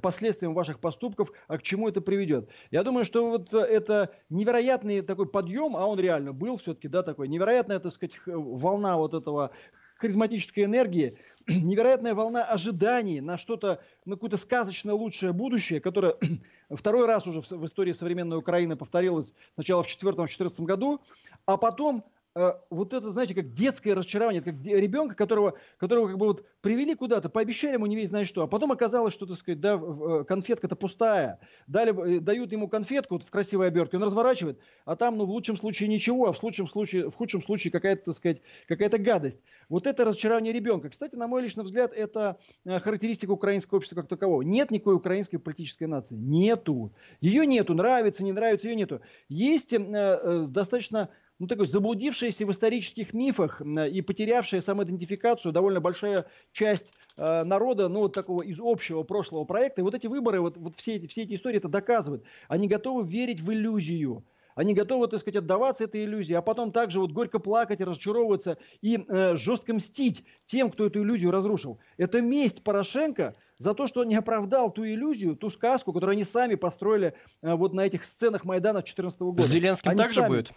последствием 0.00 0.54
ваших 0.54 0.80
поступков, 0.80 1.30
а 1.46 1.58
к 1.58 1.62
чему 1.62 1.88
это 1.88 2.00
приведет. 2.00 2.48
Я 2.70 2.82
думаю, 2.82 3.04
что 3.04 3.30
вот 3.30 3.52
это 3.52 4.14
невероятный 4.30 5.02
такой 5.02 5.28
подъем, 5.28 5.76
а 5.76 5.86
он 5.86 5.98
реально 5.98 6.32
был 6.32 6.56
все-таки, 6.56 6.88
да, 6.88 7.02
такой 7.02 7.28
невероятная, 7.28 7.78
так 7.78 7.92
сказать, 7.92 8.18
волна 8.26 8.96
вот 8.96 9.14
этого 9.14 9.50
харизматической 9.98 10.64
энергии, 10.64 11.18
невероятная 11.46 12.14
волна 12.14 12.44
ожиданий 12.44 13.20
на 13.20 13.36
что-то, 13.36 13.82
на 14.06 14.14
какое-то 14.14 14.36
сказочное 14.36 14.94
лучшее 14.94 15.32
будущее, 15.32 15.80
которое 15.80 16.16
второй 16.70 17.06
раз 17.06 17.26
уже 17.26 17.42
в, 17.42 17.50
в 17.50 17.66
истории 17.66 17.92
современной 17.92 18.38
Украины 18.38 18.76
повторилось 18.76 19.34
сначала 19.54 19.82
в 19.82 19.86
2004-2014 19.88 20.64
году, 20.64 21.00
а 21.44 21.56
потом 21.56 22.04
Э, 22.38 22.54
вот 22.70 22.94
это, 22.94 23.10
знаете, 23.10 23.34
как 23.34 23.52
детское 23.52 23.94
разочарование, 23.94 24.40
как 24.40 24.54
ребенка, 24.64 25.16
которого, 25.16 25.54
которого 25.76 26.06
как 26.06 26.18
бы 26.18 26.26
вот 26.26 26.46
привели 26.60 26.94
куда-то, 26.94 27.28
пообещали 27.28 27.72
ему 27.72 27.86
не 27.86 27.96
весь 27.96 28.10
знает 28.10 28.28
что, 28.28 28.42
а 28.42 28.46
потом 28.46 28.70
оказалось, 28.70 29.12
что, 29.12 29.26
так 29.26 29.36
сказать, 29.38 29.60
да, 29.60 29.74
э, 29.74 30.24
конфетка-то 30.24 30.76
пустая, 30.76 31.40
дали, 31.66 32.16
э, 32.16 32.20
дают 32.20 32.52
ему 32.52 32.68
конфетку 32.68 33.14
вот 33.14 33.24
в 33.24 33.30
красивой 33.30 33.66
обертке, 33.66 33.96
он 33.96 34.04
разворачивает, 34.04 34.60
а 34.84 34.94
там, 34.94 35.18
ну, 35.18 35.26
в 35.26 35.30
лучшем 35.30 35.56
случае 35.56 35.88
ничего, 35.88 36.28
а 36.28 36.32
в, 36.32 36.40
лучшем 36.40 36.68
случае, 36.68 37.10
в 37.10 37.16
худшем 37.16 37.42
случае 37.42 37.72
какая-то, 37.72 38.04
так 38.04 38.14
сказать, 38.14 38.40
какая-то 38.68 38.98
гадость. 38.98 39.42
Вот 39.68 39.88
это 39.88 40.04
разочарование 40.04 40.52
ребенка. 40.52 40.90
Кстати, 40.90 41.16
на 41.16 41.26
мой 41.26 41.42
личный 41.42 41.64
взгляд, 41.64 41.92
это 41.92 42.38
характеристика 42.64 43.32
украинского 43.32 43.78
общества 43.78 43.96
как 43.96 44.06
такового. 44.08 44.42
Нет 44.42 44.70
никакой 44.70 44.94
украинской 44.94 45.38
политической 45.38 45.84
нации. 45.84 46.14
Нету. 46.14 46.92
Ее 47.20 47.46
нету. 47.46 47.74
Нравится, 47.74 48.24
не 48.24 48.32
нравится, 48.32 48.68
ее 48.68 48.76
нету. 48.76 49.00
Есть 49.28 49.72
э, 49.72 50.46
достаточно 50.48 51.08
ну, 51.38 51.46
такой 51.46 51.68
заблудившаяся 51.68 52.46
в 52.46 52.50
исторических 52.50 53.12
мифах 53.12 53.60
и 53.60 54.02
потерявшая 54.02 54.60
самоидентификацию 54.60 55.52
довольно 55.52 55.80
большая 55.80 56.26
часть 56.52 56.92
э, 57.16 57.44
народа, 57.44 57.88
ну, 57.88 58.00
вот 58.00 58.14
такого 58.14 58.42
из 58.42 58.58
общего 58.60 59.04
прошлого 59.04 59.44
проекта. 59.44 59.80
И 59.80 59.84
вот 59.84 59.94
эти 59.94 60.06
выборы, 60.06 60.40
вот, 60.40 60.56
вот 60.56 60.74
все, 60.74 60.96
эти, 60.96 61.06
все 61.06 61.22
эти 61.22 61.34
истории 61.34 61.58
это 61.58 61.68
доказывают. 61.68 62.24
Они 62.48 62.66
готовы 62.66 63.06
верить 63.06 63.40
в 63.40 63.52
иллюзию. 63.52 64.24
Они 64.56 64.74
готовы, 64.74 65.06
так 65.06 65.20
сказать, 65.20 65.36
отдаваться 65.36 65.84
этой 65.84 66.04
иллюзии, 66.04 66.34
а 66.34 66.42
потом 66.42 66.72
также 66.72 66.98
вот 66.98 67.12
горько 67.12 67.38
плакать 67.38 67.80
разочаровываться 67.80 68.58
и 68.80 68.98
э, 69.06 69.36
жестко 69.36 69.72
мстить 69.72 70.24
тем, 70.46 70.72
кто 70.72 70.86
эту 70.86 71.00
иллюзию 71.00 71.30
разрушил. 71.30 71.78
Это 71.96 72.20
месть 72.20 72.64
Порошенко 72.64 73.36
за 73.58 73.74
то, 73.74 73.86
что 73.86 74.00
он 74.00 74.08
не 74.08 74.16
оправдал 74.16 74.72
ту 74.72 74.84
иллюзию, 74.84 75.36
ту 75.36 75.50
сказку, 75.50 75.92
которую 75.92 76.14
они 76.14 76.24
сами 76.24 76.56
построили 76.56 77.14
э, 77.40 77.54
вот 77.54 77.72
на 77.72 77.82
этих 77.82 78.04
сценах 78.04 78.44
Майдана 78.44 78.80
2014 78.80 79.20
года. 79.20 79.42
С 79.44 79.46
Зеленским 79.46 79.92
они 79.92 79.98
также 79.98 80.22
сами... 80.22 80.28
будет? 80.28 80.52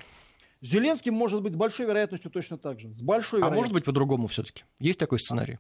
С 0.62 0.68
Зеленским 0.68 1.16
может 1.16 1.42
быть 1.42 1.54
с 1.54 1.56
большой 1.56 1.88
вероятностью 1.88 2.30
точно 2.30 2.58
так 2.58 2.80
же. 2.80 2.94
С 2.94 3.02
большой 3.02 3.42
а 3.42 3.50
может 3.50 3.74
быть 3.74 3.84
по-другому 3.84 4.28
все-таки? 4.28 4.64
Есть 4.80 5.00
такой 5.00 5.20
сценарий? 5.20 5.58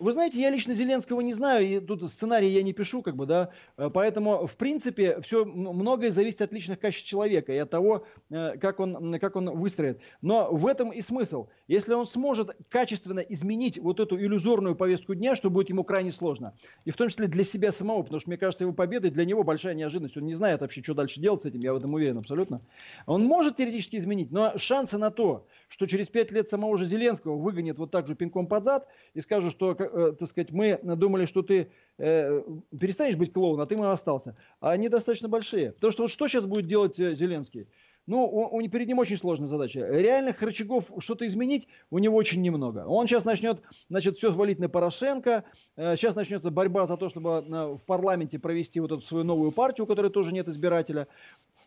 Вы 0.00 0.12
знаете, 0.12 0.40
я 0.40 0.48
лично 0.48 0.72
Зеленского 0.72 1.20
не 1.20 1.34
знаю, 1.34 1.66
и 1.66 1.78
тут 1.78 2.08
сценарий 2.10 2.48
я 2.48 2.62
не 2.62 2.72
пишу, 2.72 3.02
как 3.02 3.16
бы, 3.16 3.26
да, 3.26 3.50
э, 3.76 3.90
поэтому, 3.92 4.46
в 4.46 4.56
принципе, 4.56 5.20
все 5.20 5.44
многое 5.44 6.10
зависит 6.10 6.40
от 6.40 6.54
личных 6.54 6.80
качеств 6.80 7.06
человека 7.06 7.52
и 7.52 7.58
от 7.58 7.68
того, 7.68 8.06
э, 8.30 8.56
как 8.56 8.80
он, 8.80 9.18
как 9.20 9.36
он 9.36 9.50
выстроит. 9.58 10.00
Но 10.22 10.50
в 10.50 10.66
этом 10.66 10.90
и 10.90 11.02
смысл. 11.02 11.48
Если 11.68 11.92
он 11.92 12.06
сможет 12.06 12.56
качественно 12.70 13.20
изменить 13.20 13.78
вот 13.78 14.00
эту 14.00 14.18
иллюзорную 14.18 14.74
повестку 14.74 15.14
дня, 15.14 15.36
что 15.36 15.50
будет 15.50 15.68
ему 15.68 15.84
крайне 15.84 16.12
сложно, 16.12 16.54
и 16.86 16.90
в 16.90 16.96
том 16.96 17.10
числе 17.10 17.26
для 17.26 17.44
себя 17.44 17.70
самого, 17.70 18.02
потому 18.02 18.20
что, 18.20 18.30
мне 18.30 18.38
кажется, 18.38 18.64
его 18.64 18.72
победа 18.72 19.10
для 19.10 19.26
него 19.26 19.42
большая 19.42 19.74
неожиданность, 19.74 20.16
он 20.16 20.24
не 20.24 20.34
знает 20.34 20.62
вообще, 20.62 20.82
что 20.82 20.94
дальше 20.94 21.20
делать 21.20 21.42
с 21.42 21.44
этим, 21.44 21.60
я 21.60 21.74
в 21.74 21.76
этом 21.76 21.92
уверен 21.92 22.16
абсолютно. 22.16 22.62
Он 23.04 23.22
может 23.24 23.56
теоретически 23.58 23.96
изменить, 23.96 24.30
но 24.30 24.56
шансы 24.56 24.96
на 24.96 25.10
то, 25.10 25.46
что 25.68 25.84
через 25.84 26.08
пять 26.08 26.32
лет 26.32 26.48
самого 26.48 26.78
же 26.78 26.86
Зеленского 26.86 27.36
выгонят 27.36 27.76
вот 27.78 27.90
так 27.90 28.06
же 28.06 28.14
пинком 28.14 28.46
под 28.46 28.64
зад 28.64 28.88
и 29.12 29.20
скажут, 29.20 29.52
что 29.52 29.74
э, 29.92 30.12
так 30.18 30.28
сказать, 30.28 30.50
мы 30.50 30.78
думали, 30.82 31.26
что 31.26 31.42
ты 31.42 31.70
э, 31.98 32.42
перестанешь 32.78 33.16
быть 33.16 33.32
клоуном, 33.32 33.60
а 33.60 33.66
ты 33.66 33.76
мы 33.76 33.90
остался. 33.90 34.36
А 34.60 34.70
они 34.70 34.88
достаточно 34.88 35.28
большие. 35.28 35.72
Потому 35.72 35.92
что 35.92 36.02
вот 36.02 36.10
что 36.10 36.28
сейчас 36.28 36.46
будет 36.46 36.66
делать 36.66 36.98
э, 36.98 37.14
Зеленский? 37.14 37.66
Ну, 38.06 38.26
он, 38.26 38.48
он, 38.64 38.70
перед 38.70 38.88
ним 38.88 38.98
очень 38.98 39.16
сложная 39.16 39.46
задача. 39.46 39.86
Реальных 39.86 40.42
рычагов 40.42 40.90
что-то 40.98 41.26
изменить 41.26 41.68
у 41.90 41.98
него 41.98 42.16
очень 42.16 42.42
немного. 42.42 42.84
Он 42.86 43.06
сейчас 43.06 43.24
начнет, 43.24 43.62
значит, 43.88 44.18
все 44.18 44.32
валить 44.32 44.58
на 44.58 44.68
Порошенко. 44.68 45.44
Э, 45.76 45.96
сейчас 45.96 46.16
начнется 46.16 46.50
борьба 46.50 46.86
за 46.86 46.96
то, 46.96 47.08
чтобы 47.08 47.30
э, 47.30 47.66
в 47.74 47.80
парламенте 47.86 48.38
провести 48.38 48.80
вот 48.80 48.90
эту 48.92 49.02
свою 49.02 49.24
новую 49.24 49.52
партию, 49.52 49.84
у 49.84 49.86
которой 49.86 50.10
тоже 50.10 50.32
нет 50.32 50.48
избирателя. 50.48 51.06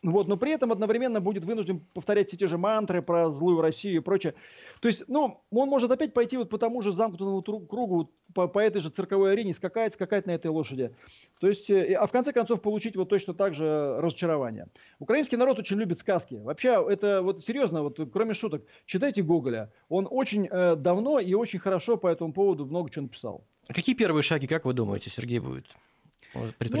Вот, 0.04 0.28
но 0.28 0.36
при 0.36 0.52
этом 0.52 0.70
одновременно 0.70 1.22
будет 1.22 1.44
вынужден 1.44 1.80
повторять 1.94 2.28
все 2.28 2.36
те 2.36 2.46
же 2.46 2.58
мантры 2.58 3.00
про 3.00 3.30
злую 3.30 3.62
Россию 3.62 3.96
и 3.96 4.00
прочее. 4.00 4.34
То 4.80 4.88
есть, 4.88 5.04
ну, 5.08 5.40
он 5.50 5.68
может 5.70 5.90
опять 5.90 6.12
пойти 6.12 6.36
вот 6.36 6.50
по 6.50 6.58
тому 6.58 6.82
же 6.82 6.92
замкнутому 6.92 7.40
кругу, 7.42 8.10
по, 8.34 8.46
по 8.46 8.58
этой 8.58 8.82
же 8.82 8.90
цирковой 8.90 9.32
арене, 9.32 9.54
скакать, 9.54 9.94
скакать 9.94 10.26
на 10.26 10.32
этой 10.32 10.48
лошади. 10.48 10.94
То 11.40 11.48
есть, 11.48 11.70
э, 11.70 11.94
а 11.94 12.06
в 12.06 12.12
конце 12.12 12.34
концов 12.34 12.60
получить 12.60 12.96
вот 12.96 13.08
точно 13.08 13.32
так 13.32 13.54
же 13.54 13.96
разочарование. 13.98 14.66
Украинский 14.98 15.38
народ 15.38 15.58
очень 15.58 15.78
любит 15.78 15.98
сказки. 15.98 16.34
Вообще, 16.34 16.84
это 16.86 17.22
вот 17.22 17.42
серьезно, 17.42 17.82
вот 17.82 17.98
кроме 18.12 18.34
шуток, 18.34 18.62
читайте 18.84 19.22
Гоголя. 19.22 19.72
Он 19.88 20.06
очень 20.10 20.46
э, 20.50 20.76
давно 20.76 21.18
и 21.18 21.32
очень 21.32 21.60
хорошо 21.60 21.96
по 21.96 22.08
этому 22.08 22.34
поводу 22.34 22.66
много 22.66 22.90
чего 22.90 23.04
написал. 23.04 23.46
Какие 23.68 23.94
первые 23.94 24.22
шаги, 24.22 24.46
как 24.46 24.66
вы 24.66 24.74
думаете, 24.74 25.08
Сергей, 25.08 25.38
будет? 25.38 25.64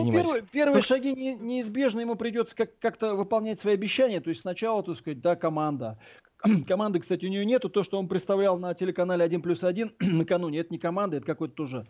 Ну, 0.04 0.10
первые, 0.12 0.42
первые 0.42 0.82
шаги 0.82 1.12
не, 1.14 1.34
неизбежно 1.36 2.00
ему 2.00 2.16
придется 2.16 2.56
как- 2.56 2.78
как-то 2.78 3.14
выполнять 3.14 3.60
свои 3.60 3.74
обещания. 3.74 4.20
То 4.20 4.30
есть 4.30 4.42
сначала, 4.42 4.82
так 4.82 4.96
сказать, 4.96 5.20
да, 5.20 5.36
команда. 5.36 5.98
Команды, 6.68 7.00
кстати, 7.00 7.24
у 7.26 7.28
нее 7.28 7.44
нету. 7.44 7.68
То, 7.68 7.82
что 7.82 7.98
он 7.98 8.08
представлял 8.08 8.58
на 8.58 8.74
телеканале 8.74 9.24
1 9.24 9.42
плюс 9.42 9.64
1 9.64 9.92
накануне, 10.00 10.60
это 10.60 10.72
не 10.72 10.78
команда, 10.78 11.16
это 11.16 11.26
какой-то 11.26 11.54
тоже, 11.54 11.86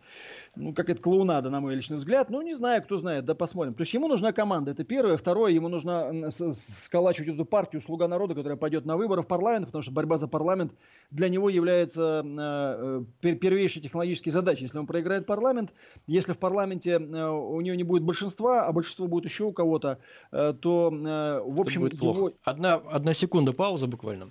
ну, 0.55 0.73
как 0.73 0.91
это 0.91 1.01
клоунада, 1.03 1.51
на 1.51 1.61
мой 1.61 1.75
личный 1.75 1.97
взгляд. 1.97 2.31
Ну, 2.31 2.41
не 2.43 2.55
знаю, 2.55 2.83
кто 2.83 2.97
знает, 2.97 3.25
да 3.25 3.35
посмотрим. 3.35 3.75
То 3.75 3.83
есть 3.83 3.93
ему 3.95 4.09
нужна 4.09 4.33
команда, 4.33 4.71
это 4.71 4.85
первое. 4.85 5.17
Второе, 5.17 5.53
ему 5.53 5.69
нужно 5.69 6.31
сколачивать 6.31 7.35
эту 7.35 7.45
партию 7.45 7.83
«Слуга 7.83 8.07
народа», 8.07 8.35
которая 8.35 8.57
пойдет 8.57 8.85
на 8.85 8.97
выборы 8.97 9.23
в 9.23 9.27
парламент, 9.27 9.67
потому 9.67 9.83
что 9.83 9.93
борьба 9.93 10.17
за 10.19 10.29
парламент 10.29 10.73
для 11.11 11.29
него 11.29 11.49
является 11.49 12.23
э, 12.25 13.05
э 13.23 13.35
первейшей 13.35 13.83
технологической 13.83 14.31
задачей. 14.31 14.65
Если 14.65 14.79
он 14.79 14.87
проиграет 14.87 15.27
парламент, 15.27 15.73
если 16.07 16.33
в 16.33 16.39
парламенте 16.39 16.93
э, 16.93 17.29
у 17.29 17.61
него 17.61 17.75
не 17.75 17.85
будет 17.85 18.05
большинства, 18.05 18.67
а 18.67 18.73
большинство 18.73 19.07
будет 19.07 19.25
еще 19.25 19.45
у 19.45 19.53
кого-то, 19.53 19.99
э, 20.31 20.55
то, 20.61 20.91
э, 20.93 21.41
в 21.45 21.61
общем, 21.61 21.87
его... 21.87 22.33
Одна, 22.45 22.75
одна 22.75 23.15
секунда 23.15 23.53
пауза 23.53 23.87
буквально. 23.87 24.31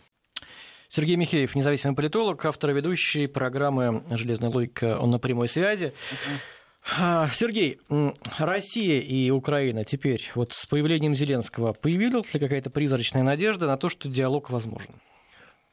Сергей 0.95 1.15
Михеев, 1.15 1.55
независимый 1.55 1.95
политолог, 1.95 2.45
автор 2.45 2.69
и 2.69 2.73
ведущий 2.73 3.25
программы 3.25 4.03
«Железная 4.11 4.51
логика», 4.51 4.99
он 4.99 5.09
на 5.09 5.17
прямой 5.17 5.47
связи. 5.47 5.91
А, 6.99 7.27
Сергей, 7.29 7.79
Россия 8.37 9.01
и 9.01 9.31
Украина 9.31 9.85
теперь, 9.85 10.29
вот 10.35 10.53
с 10.53 10.67
появлением 10.67 11.15
Зеленского, 11.15 11.73
появилась 11.73 12.31
ли 12.35 12.39
какая-то 12.39 12.69
призрачная 12.69 13.23
надежда 13.23 13.65
на 13.65 13.75
то, 13.75 13.89
что 13.89 14.07
диалог 14.07 14.51
возможен? 14.51 14.91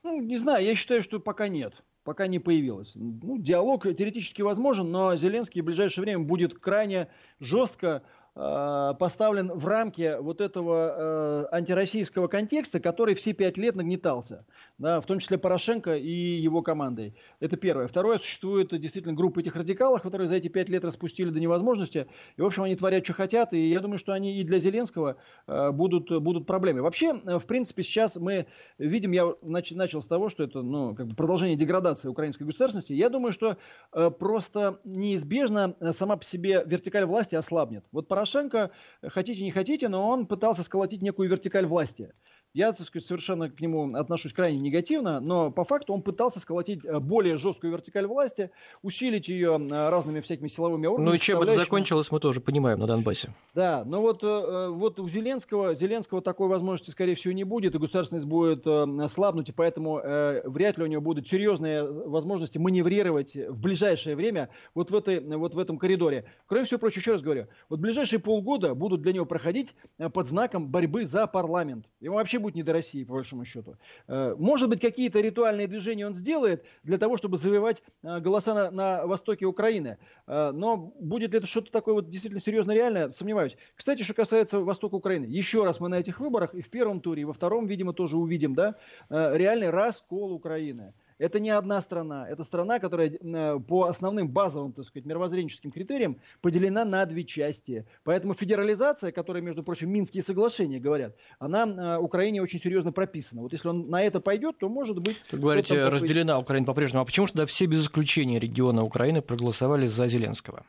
Ну, 0.02 0.22
не 0.22 0.38
знаю, 0.38 0.64
я 0.64 0.74
считаю, 0.74 1.02
что 1.02 1.20
пока 1.20 1.48
нет 1.48 1.74
пока 2.02 2.26
не 2.26 2.38
появилось. 2.38 2.92
Ну, 2.94 3.38
диалог 3.38 3.84
теоретически 3.84 4.42
возможен, 4.42 4.90
но 4.90 5.14
Зеленский 5.16 5.60
в 5.60 5.64
ближайшее 5.66 6.02
время 6.02 6.24
будет 6.24 6.58
крайне 6.58 7.08
жестко 7.38 8.02
поставлен 8.34 9.52
в 9.52 9.66
рамки 9.66 10.16
вот 10.20 10.40
этого 10.40 11.46
э, 11.50 11.56
антироссийского 11.56 12.28
контекста, 12.28 12.78
который 12.78 13.14
все 13.16 13.32
пять 13.32 13.56
лет 13.58 13.74
нагнетался, 13.74 14.46
да, 14.78 15.00
в 15.00 15.06
том 15.06 15.18
числе 15.18 15.36
Порошенко 15.36 15.96
и 15.96 16.10
его 16.10 16.62
командой. 16.62 17.16
Это 17.40 17.56
первое. 17.56 17.88
Второе, 17.88 18.18
существует 18.18 18.68
действительно 18.80 19.14
группа 19.14 19.40
этих 19.40 19.56
радикалов, 19.56 20.02
которые 20.02 20.28
за 20.28 20.36
эти 20.36 20.46
пять 20.46 20.68
лет 20.68 20.84
распустили 20.84 21.30
до 21.30 21.40
невозможности, 21.40 22.06
и, 22.36 22.40
в 22.40 22.46
общем, 22.46 22.62
они 22.62 22.76
творят, 22.76 23.04
что 23.04 23.14
хотят, 23.14 23.52
и 23.52 23.68
я 23.68 23.80
думаю, 23.80 23.98
что 23.98 24.12
они 24.12 24.40
и 24.40 24.44
для 24.44 24.60
Зеленского 24.60 25.16
э, 25.48 25.70
будут, 25.72 26.10
будут 26.22 26.46
проблемой. 26.46 26.82
Вообще, 26.82 27.14
в 27.14 27.44
принципе, 27.46 27.82
сейчас 27.82 28.14
мы 28.14 28.46
видим, 28.78 29.10
я 29.10 29.34
нач, 29.42 29.72
начал 29.72 30.02
с 30.02 30.06
того, 30.06 30.28
что 30.28 30.44
это 30.44 30.62
ну, 30.62 30.94
как 30.94 31.08
бы 31.08 31.16
продолжение 31.16 31.56
деградации 31.56 32.08
украинской 32.08 32.44
государственности, 32.44 32.92
я 32.92 33.08
думаю, 33.08 33.32
что 33.32 33.56
просто 33.90 34.78
неизбежно 34.84 35.74
сама 35.90 36.16
по 36.16 36.24
себе 36.24 36.62
вертикаль 36.64 37.04
власти 37.04 37.34
ослабнет. 37.34 37.84
Вот 37.90 38.08
Порошенко, 38.20 38.70
хотите 39.02 39.42
не 39.42 39.50
хотите, 39.50 39.88
но 39.88 40.06
он 40.06 40.26
пытался 40.26 40.62
сколотить 40.62 41.00
некую 41.00 41.30
вертикаль 41.30 41.64
власти. 41.64 42.12
Я, 42.52 42.72
так 42.72 42.84
сказать, 42.84 43.06
совершенно 43.06 43.48
к 43.48 43.60
нему 43.60 43.94
отношусь 43.94 44.32
крайне 44.32 44.58
негативно, 44.58 45.20
но 45.20 45.52
по 45.52 45.62
факту 45.62 45.94
он 45.94 46.02
пытался 46.02 46.40
сколотить 46.40 46.84
э, 46.84 46.98
более 46.98 47.36
жесткую 47.36 47.72
вертикаль 47.72 48.06
власти, 48.06 48.50
усилить 48.82 49.28
ее 49.28 49.56
э, 49.56 49.88
разными 49.88 50.18
всякими 50.18 50.48
силовыми 50.48 50.88
органами. 50.88 51.10
Ну 51.10 51.14
и 51.14 51.18
чем 51.20 51.40
это 51.42 51.54
закончилось, 51.54 52.10
мы 52.10 52.18
тоже 52.18 52.40
понимаем 52.40 52.80
на 52.80 52.88
Донбассе. 52.88 53.32
Да, 53.54 53.84
но 53.86 54.00
вот, 54.00 54.24
э, 54.24 54.68
вот 54.68 54.98
у 54.98 55.08
Зеленского, 55.08 55.74
Зеленского 55.74 56.22
такой 56.22 56.48
возможности, 56.48 56.90
скорее 56.90 57.14
всего, 57.14 57.32
не 57.32 57.44
будет, 57.44 57.76
и 57.76 57.78
государственность 57.78 58.26
будет 58.26 58.66
слабнуть, 59.12 59.50
и 59.50 59.52
поэтому 59.52 60.00
вряд 60.44 60.76
ли 60.76 60.84
у 60.84 60.86
него 60.86 61.00
будут 61.00 61.28
серьезные 61.28 61.84
возможности 61.84 62.58
маневрировать 62.58 63.36
в 63.36 63.60
ближайшее 63.60 64.16
время 64.16 64.48
вот 64.74 64.90
в, 64.90 64.94
этой, 64.96 65.20
вот 65.36 65.54
в 65.54 65.58
этом 65.58 65.78
коридоре. 65.78 66.24
Кроме 66.46 66.64
всего 66.64 66.80
прочего, 66.80 67.00
еще 67.00 67.12
раз 67.12 67.22
говорю, 67.22 67.46
вот 67.68 67.78
ближайшие 67.78 68.18
полгода 68.18 68.74
будут 68.74 69.02
для 69.02 69.12
него 69.12 69.24
проходить 69.24 69.74
под 70.12 70.26
знаком 70.26 70.68
борьбы 70.68 71.04
за 71.04 71.28
парламент. 71.28 71.86
Ему 72.00 72.16
вообще 72.16 72.39
будет 72.40 72.54
не 72.54 72.62
до 72.62 72.72
России, 72.72 73.04
по 73.04 73.14
большому 73.14 73.44
счету. 73.44 73.76
Э, 74.08 74.34
может 74.38 74.68
быть, 74.68 74.80
какие-то 74.80 75.20
ритуальные 75.20 75.66
движения 75.66 76.06
он 76.06 76.14
сделает 76.14 76.64
для 76.82 76.98
того, 76.98 77.16
чтобы 77.16 77.36
завоевать 77.36 77.82
э, 78.02 78.20
голоса 78.20 78.54
на, 78.54 78.70
на 78.70 79.06
востоке 79.06 79.46
Украины. 79.46 79.98
Э, 80.26 80.50
но 80.52 80.76
будет 80.76 81.32
ли 81.32 81.38
это 81.38 81.46
что-то 81.46 81.70
такое 81.70 81.94
вот 81.94 82.08
действительно 82.08 82.40
серьезно 82.40 82.72
реальное, 82.72 83.10
сомневаюсь. 83.10 83.56
Кстати, 83.74 84.02
что 84.02 84.14
касается 84.14 84.60
востока 84.60 84.94
Украины. 84.94 85.26
Еще 85.26 85.64
раз 85.64 85.80
мы 85.80 85.88
на 85.88 85.98
этих 85.98 86.20
выборах 86.20 86.54
и 86.54 86.62
в 86.62 86.70
первом 86.70 87.00
туре, 87.00 87.22
и 87.22 87.24
во 87.24 87.32
втором, 87.32 87.66
видимо, 87.66 87.92
тоже 87.92 88.16
увидим, 88.16 88.54
да, 88.54 88.76
реальный 89.08 89.70
раскол 89.70 90.32
Украины. 90.32 90.94
Это 91.20 91.38
не 91.38 91.50
одна 91.50 91.82
страна. 91.82 92.26
Это 92.26 92.42
страна, 92.44 92.78
которая 92.78 93.10
э, 93.10 93.60
по 93.68 93.84
основным 93.84 94.28
базовым, 94.28 94.72
так 94.72 94.86
сказать, 94.86 95.04
мировоззренческим 95.04 95.70
критериям 95.70 96.16
поделена 96.40 96.86
на 96.86 97.04
две 97.04 97.24
части. 97.24 97.84
Поэтому 98.04 98.32
федерализация, 98.32 99.12
которая, 99.12 99.42
между 99.42 99.62
прочим, 99.62 99.90
Минские 99.90 100.22
соглашения 100.22 100.80
говорят, 100.80 101.14
она 101.38 101.66
э, 101.66 101.98
Украине 101.98 102.40
очень 102.40 102.58
серьезно 102.58 102.90
прописана. 102.90 103.42
Вот 103.42 103.52
если 103.52 103.68
он 103.68 103.90
на 103.90 104.02
это 104.02 104.20
пойдет, 104.20 104.56
то 104.58 104.70
может 104.70 104.98
быть... 104.98 105.18
Вы 105.30 105.38
говорите, 105.38 105.88
разделена 105.88 106.38
Украина 106.38 106.64
по-прежнему. 106.64 107.02
А 107.02 107.04
почему 107.04 107.26
же 107.26 107.34
тогда 107.34 107.44
все 107.44 107.66
без 107.66 107.82
исключения 107.82 108.38
региона 108.38 108.82
Украины 108.82 109.20
проголосовали 109.20 109.88
за 109.88 110.08
Зеленского? 110.08 110.64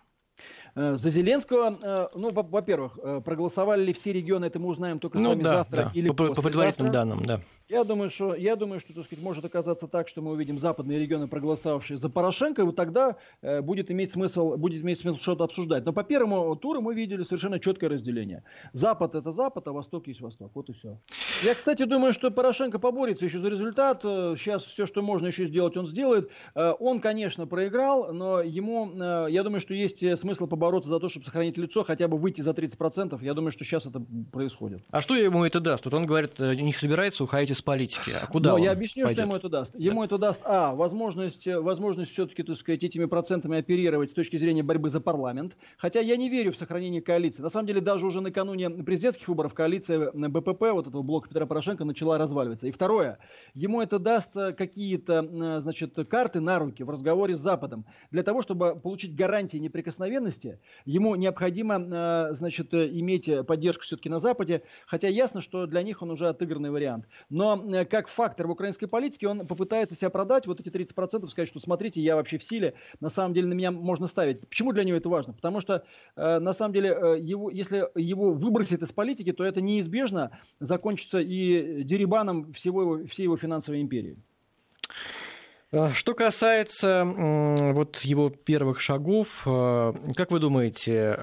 Э, 0.75 0.95
за 0.97 1.09
Зеленского, 1.09 2.09
ну, 2.13 2.29
во-первых, 2.29 2.99
проголосовали 3.23 3.85
ли 3.85 3.93
все 3.93 4.11
регионы, 4.11 4.45
это 4.45 4.59
мы 4.59 4.67
узнаем 4.67 4.99
только 4.99 5.17
ну, 5.17 5.23
с 5.23 5.27
вами 5.27 5.43
да, 5.43 5.49
завтра 5.49 5.83
да. 5.83 5.91
или 5.93 6.09
по, 6.09 6.33
по 6.33 6.41
предварительным 6.41 6.91
данным, 6.91 7.23
да. 7.23 7.39
Я 7.71 7.85
думаю, 7.85 8.09
что, 8.09 8.35
я 8.35 8.57
думаю, 8.57 8.81
что 8.81 8.93
так 8.93 9.05
сказать, 9.05 9.23
может 9.23 9.45
оказаться 9.45 9.87
так, 9.87 10.09
что 10.09 10.21
мы 10.21 10.31
увидим 10.31 10.57
западные 10.57 10.99
регионы, 10.99 11.29
проголосовавшие 11.29 11.97
за 11.97 12.09
Порошенко, 12.09 12.63
и 12.63 12.65
вот 12.65 12.75
тогда 12.75 13.15
э, 13.41 13.61
будет 13.61 13.89
иметь 13.89 14.11
смысл, 14.11 14.57
будет 14.57 14.83
иметь 14.83 14.99
смысл 14.99 15.17
что-то 15.19 15.45
обсуждать. 15.45 15.85
Но 15.85 15.93
по 15.93 16.03
первому 16.03 16.53
туру 16.57 16.81
мы 16.81 16.93
видели 16.93 17.23
совершенно 17.23 17.61
четкое 17.61 17.89
разделение. 17.89 18.43
Запад 18.73 19.15
это 19.15 19.31
Запад, 19.31 19.69
а 19.69 19.71
Восток 19.71 20.07
есть 20.07 20.19
Восток. 20.19 20.51
Вот 20.53 20.67
и 20.67 20.73
все. 20.73 20.99
Я, 21.43 21.55
кстати, 21.55 21.83
думаю, 21.83 22.11
что 22.11 22.29
Порошенко 22.29 22.77
поборется 22.77 23.23
еще 23.23 23.39
за 23.39 23.47
результат. 23.47 24.01
Сейчас 24.01 24.63
все, 24.63 24.85
что 24.85 25.01
можно 25.01 25.27
еще 25.27 25.45
сделать, 25.45 25.77
он 25.77 25.85
сделает. 25.85 26.29
Э, 26.55 26.73
он, 26.77 26.99
конечно, 26.99 27.47
проиграл, 27.47 28.11
но 28.11 28.41
ему, 28.41 28.91
э, 28.93 29.27
я 29.29 29.43
думаю, 29.43 29.61
что 29.61 29.73
есть 29.73 29.99
смысл 30.19 30.45
побороться 30.45 30.89
за 30.89 30.99
то, 30.99 31.07
чтобы 31.07 31.25
сохранить 31.25 31.57
лицо, 31.57 31.85
хотя 31.85 32.09
бы 32.09 32.17
выйти 32.17 32.41
за 32.41 32.51
30%. 32.51 33.17
Я 33.23 33.33
думаю, 33.33 33.53
что 33.53 33.63
сейчас 33.63 33.85
это 33.85 34.03
происходит. 34.29 34.81
А 34.91 34.99
что 34.99 35.15
ему 35.15 35.45
это 35.45 35.61
даст? 35.61 35.85
Вот 35.85 35.93
он 35.93 36.05
говорит, 36.05 36.37
э, 36.41 36.53
не 36.55 36.73
собирается 36.73 37.23
уходить 37.23 37.51
из 37.51 37.60
из 37.61 37.63
политики. 37.63 38.11
А 38.11 38.27
куда 38.27 38.49
Но 38.51 38.55
он 38.55 38.61
я 38.63 38.71
объясню, 38.71 39.05
пойдет? 39.05 39.19
что 39.19 39.27
ему 39.27 39.35
это 39.35 39.49
даст. 39.49 39.73
Ему 39.77 40.01
да. 40.01 40.05
это 40.05 40.17
даст, 40.17 40.41
а, 40.43 40.75
возможность, 40.75 41.47
возможность 41.47 42.11
все-таки, 42.11 42.43
так 42.43 42.55
сказать, 42.55 42.83
этими 42.83 43.05
процентами 43.05 43.59
оперировать 43.59 44.09
с 44.09 44.13
точки 44.13 44.37
зрения 44.37 44.63
борьбы 44.63 44.89
за 44.89 44.99
парламент. 44.99 45.55
Хотя 45.77 45.99
я 45.99 46.17
не 46.17 46.29
верю 46.29 46.51
в 46.51 46.57
сохранение 46.57 47.01
коалиции. 47.01 47.41
На 47.41 47.49
самом 47.49 47.67
деле, 47.67 47.81
даже 47.81 48.05
уже 48.05 48.21
накануне 48.21 48.69
президентских 48.69 49.27
выборов 49.27 49.53
коалиция 49.53 50.11
БПП, 50.11 50.61
вот 50.73 50.87
этого 50.87 51.03
блока 51.03 51.29
Петра 51.29 51.45
Порошенко, 51.45 51.85
начала 51.85 52.17
разваливаться. 52.17 52.67
И 52.67 52.71
второе, 52.71 53.19
ему 53.53 53.81
это 53.81 53.99
даст 53.99 54.35
э, 54.35 54.51
какие-то, 54.51 55.27
э, 55.31 55.59
значит, 55.59 55.95
карты 56.09 56.39
на 56.39 56.59
руки 56.59 56.83
в 56.83 56.89
разговоре 56.89 57.35
с 57.35 57.39
Западом. 57.39 57.85
Для 58.11 58.23
того, 58.23 58.41
чтобы 58.41 58.75
получить 58.75 59.15
гарантии 59.15 59.57
неприкосновенности, 59.57 60.59
ему 60.85 61.15
необходимо, 61.15 61.79
э, 61.79 62.33
значит, 62.33 62.73
иметь 62.73 63.29
поддержку 63.45 63.83
все-таки 63.83 64.09
на 64.09 64.19
Западе. 64.19 64.63
Хотя 64.87 65.07
ясно, 65.07 65.41
что 65.41 65.65
для 65.65 65.83
них 65.83 66.01
он 66.01 66.11
уже 66.11 66.27
отыгранный 66.29 66.71
вариант. 66.71 67.05
Но 67.29 67.40
Э, 67.41 67.85
как 67.85 68.07
фактор 68.07 68.47
в 68.47 68.51
украинской 68.51 68.87
политике 68.87 69.27
он 69.27 69.47
попытается 69.47 69.95
себя 69.95 70.09
продать, 70.09 70.47
вот 70.47 70.59
эти 70.59 70.69
30%, 70.69 71.27
сказать, 71.29 71.47
что 71.47 71.59
смотрите, 71.59 72.01
я 72.01 72.15
вообще 72.15 72.37
в 72.37 72.43
силе, 72.43 72.75
на 72.99 73.09
самом 73.09 73.33
деле 73.33 73.47
на 73.47 73.53
меня 73.53 73.71
можно 73.71 74.07
ставить. 74.07 74.47
Почему 74.47 74.73
для 74.73 74.83
него 74.83 74.97
это 74.97 75.09
важно? 75.09 75.33
Потому 75.33 75.61
что 75.61 75.83
э, 76.15 76.39
на 76.39 76.53
самом 76.53 76.73
деле, 76.73 76.89
э, 76.89 77.19
его, 77.19 77.49
если 77.49 77.87
его 77.95 78.31
выбросит 78.31 78.81
из 78.81 78.91
политики, 78.91 79.31
то 79.31 79.43
это 79.43 79.61
неизбежно 79.61 80.37
закончится 80.59 81.19
и 81.19 81.83
дерибаном 81.83 82.51
всего 82.53 82.81
его, 82.81 83.07
всей 83.07 83.23
его 83.23 83.37
финансовой 83.37 83.81
империи. 83.81 84.17
Что 85.93 86.13
касается 86.13 87.05
вот 87.05 87.99
его 87.99 88.29
первых 88.29 88.81
шагов, 88.81 89.43
как 89.45 90.29
вы 90.29 90.39
думаете, 90.39 91.17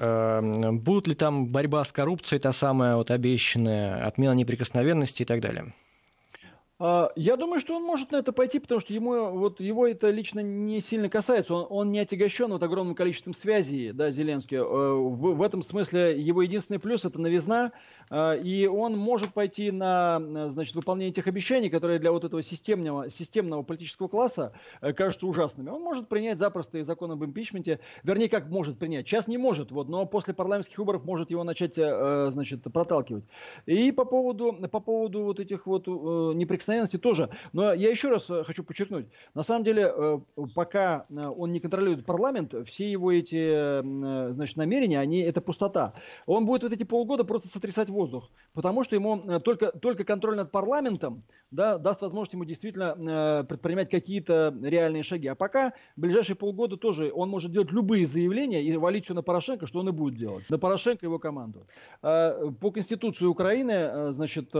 будут 0.71 1.07
ли 1.07 1.13
там 1.13 1.49
борьба 1.49 1.85
с 1.85 1.91
коррупцией, 1.91 2.39
та 2.39 2.51
самая 2.51 2.95
вот 2.95 3.11
обещанная 3.11 4.03
отмена 4.07 4.33
неприкосновенности 4.33 5.21
и 5.21 5.25
так 5.25 5.39
далее? 5.41 5.75
А, 6.81 7.11
я 7.17 7.35
думаю, 7.35 7.59
что 7.59 7.75
он 7.75 7.83
может 7.83 8.11
на 8.11 8.17
это 8.17 8.31
пойти, 8.31 8.57
потому 8.57 8.79
что 8.79 8.93
ему, 8.93 9.31
вот, 9.31 9.59
его 9.59 9.85
это 9.85 10.09
лично 10.11 10.39
не 10.39 10.79
сильно 10.79 11.09
касается. 11.09 11.53
Он, 11.53 11.67
он 11.69 11.91
не 11.91 11.99
отягощен 11.99 12.49
вот 12.51 12.63
огромным 12.63 12.95
количеством 12.95 13.33
связей, 13.33 13.91
да, 13.91 14.11
Зеленский. 14.11 14.57
Э, 14.57 14.61
в, 14.61 15.35
в 15.35 15.41
этом 15.41 15.61
смысле 15.61 16.17
его 16.17 16.41
единственный 16.41 16.79
плюс– 16.79 17.03
это 17.05 17.19
новизна, 17.19 17.73
э, 18.09 18.39
и 18.41 18.65
он 18.65 18.97
может 18.97 19.33
пойти 19.33 19.71
на 19.71 20.49
значит, 20.49 20.73
выполнение 20.73 21.11
тех 21.11 21.27
обещаний, 21.27 21.69
которые 21.69 21.99
для 21.99 22.13
вот 22.13 22.23
этого 22.23 22.41
системного, 22.41 23.09
системного 23.09 23.61
политического 23.63 24.07
класса 24.07 24.53
э, 24.79 24.93
кажутся 24.93 25.27
ужасными. 25.27 25.69
Он 25.69 25.81
может 25.81 26.07
принять 26.07 26.39
запросто 26.39 26.77
и 26.77 26.83
закон 26.83 27.11
об 27.11 27.25
импичменте, 27.25 27.81
вернее, 28.03 28.29
как 28.29 28.47
может 28.47 28.79
принять. 28.79 29.05
Сейчас 29.05 29.27
не 29.27 29.37
может, 29.37 29.71
вот, 29.71 29.89
но 29.89 30.05
после 30.05 30.33
парламентских 30.33 30.77
выборов 30.77 31.03
может 31.03 31.29
его 31.29 31.43
начать 31.43 31.75
значит, 31.75 32.63
проталкивать. 32.63 33.25
И 33.65 33.91
по 33.91 34.05
поводу, 34.05 34.53
по 34.71 34.79
поводу 34.79 35.23
вот 35.23 35.41
этих 35.41 35.65
вот 35.65 35.85
неприкосновенных 35.87 36.68
неприкосновенности 36.69 36.97
тоже. 36.97 37.29
Но 37.53 37.73
я 37.73 37.89
еще 37.89 38.09
раз 38.09 38.29
э, 38.29 38.43
хочу 38.43 38.63
подчеркнуть, 38.63 39.07
на 39.33 39.43
самом 39.43 39.63
деле, 39.63 39.91
э, 39.93 40.19
пока 40.55 41.05
э, 41.09 41.27
он 41.27 41.51
не 41.51 41.59
контролирует 41.59 42.05
парламент, 42.05 42.53
все 42.65 42.89
его 42.89 43.11
эти 43.11 43.81
значит, 44.31 44.57
намерения, 44.57 44.99
они, 44.99 45.21
это 45.21 45.41
пустота. 45.41 45.93
Он 46.25 46.45
будет 46.45 46.63
вот 46.63 46.73
эти 46.73 46.83
полгода 46.83 47.23
просто 47.23 47.47
сотрясать 47.47 47.89
воздух, 47.89 48.29
потому 48.53 48.83
что 48.83 48.95
ему 48.95 49.39
только, 49.39 49.71
только 49.71 50.03
контроль 50.03 50.35
над 50.35 50.51
парламентом 50.51 51.23
да, 51.51 51.77
даст 51.77 52.01
возможность 52.01 52.33
ему 52.33 52.45
действительно 52.45 53.45
предпринимать 53.47 53.89
какие-то 53.89 54.55
реальные 54.61 55.03
шаги. 55.03 55.27
А 55.27 55.35
пока 55.35 55.73
в 55.95 56.01
ближайшие 56.01 56.35
полгода 56.35 56.77
тоже 56.77 57.11
он 57.13 57.29
может 57.29 57.51
делать 57.51 57.71
любые 57.71 58.05
заявления 58.05 58.61
и 58.63 58.75
валить 58.77 59.05
все 59.05 59.13
на 59.13 59.23
Порошенко, 59.23 59.67
что 59.67 59.79
он 59.79 59.89
и 59.89 59.91
будет 59.91 60.15
делать. 60.15 60.49
На 60.49 60.59
Порошенко 60.59 61.05
и 61.05 61.07
его 61.07 61.19
команду. 61.19 61.65
По 62.01 62.71
Конституции 62.71 63.25
Украины, 63.25 64.11
значит, 64.11 64.53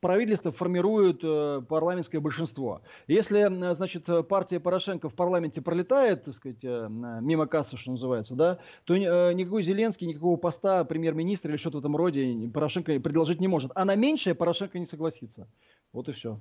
правительство 0.00 0.52
формирует 0.52 1.20
э, 1.22 1.62
парламентское 1.68 2.20
большинство. 2.20 2.82
Если, 3.06 3.72
значит, 3.74 4.06
партия 4.28 4.60
Порошенко 4.60 5.08
в 5.08 5.14
парламенте 5.14 5.60
пролетает, 5.62 6.24
так 6.24 6.34
сказать, 6.34 6.62
э, 6.62 6.88
мимо 6.88 7.46
кассы, 7.46 7.76
что 7.76 7.90
называется, 7.90 8.34
да, 8.34 8.58
то 8.84 8.94
э, 8.94 9.32
никакой 9.34 9.62
Зеленский, 9.62 10.06
никакого 10.06 10.36
поста 10.36 10.84
премьер-министра 10.84 11.50
или 11.50 11.56
что-то 11.56 11.78
в 11.78 11.80
этом 11.80 11.96
роде 11.96 12.50
Порошенко 12.52 12.98
предложить 13.00 13.40
не 13.40 13.48
может. 13.48 13.72
А 13.74 13.84
на 13.84 13.96
меньшее 13.96 14.34
Порошенко 14.34 14.78
не 14.78 14.86
согласится. 14.86 15.48
Вот 15.92 16.08
и 16.08 16.12
все. 16.12 16.40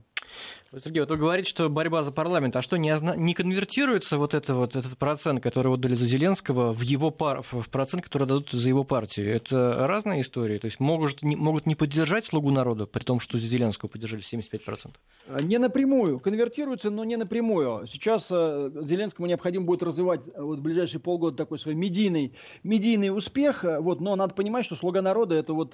Сергей, 0.84 1.00
вот 1.00 1.10
вы 1.10 1.18
говорите, 1.18 1.50
что 1.50 1.70
борьба 1.70 2.04
за 2.04 2.12
парламент, 2.12 2.56
а 2.56 2.62
что 2.62 2.78
не, 2.78 2.94
не 3.18 3.34
конвертируется 3.34 4.18
вот, 4.18 4.34
это 4.34 4.54
вот 4.56 4.76
этот 4.76 4.98
процент, 4.98 5.42
который 5.42 5.70
вот 5.70 5.80
дали 5.80 5.96
за 5.96 6.06
Зеленского, 6.06 6.74
в 6.74 6.82
его 6.82 7.10
пар, 7.10 7.44
в 7.50 7.70
процент, 7.70 8.04
который 8.04 8.28
дадут 8.28 8.52
за 8.52 8.68
его 8.68 8.84
партию? 8.84 9.34
Это 9.34 9.88
разная 9.88 10.22
история? 10.22 10.60
То 10.60 10.66
есть 10.66 10.80
могут, 10.80 11.24
не, 11.24 11.36
могут 11.36 11.66
не 11.66 11.76
поддержать 11.76 12.26
слугу 12.26 12.52
народа, 12.52 12.86
при 12.86 13.04
том, 13.04 13.20
что 13.20 13.40
Зеленского 13.40 13.90
поддержали 13.90 14.22
75%? 14.22 14.96
А, 15.28 15.42
не 15.42 15.58
напрямую. 15.58 16.20
Конвертируется, 16.20 16.90
но 16.90 17.04
не 17.06 17.16
напрямую. 17.16 17.88
Сейчас 17.88 18.28
э, 18.30 18.72
Зеленскому 18.82 19.28
необходимо 19.28 19.66
будет 19.66 19.84
развивать 19.84 20.28
э, 20.28 20.42
вот, 20.42 20.60
в 20.60 20.62
ближайшие 20.62 21.00
полгода 21.00 21.38
такой 21.38 21.60
свой 21.60 21.76
медийный, 21.76 22.34
медийный 22.64 23.16
успех. 23.16 23.64
Э, 23.64 23.80
вот, 23.80 24.02
но 24.02 24.16
надо 24.16 24.34
понимать, 24.34 24.66
что 24.66 24.76
слуга 24.76 25.02
народа 25.02 25.36
это 25.36 25.54
вот 25.54 25.72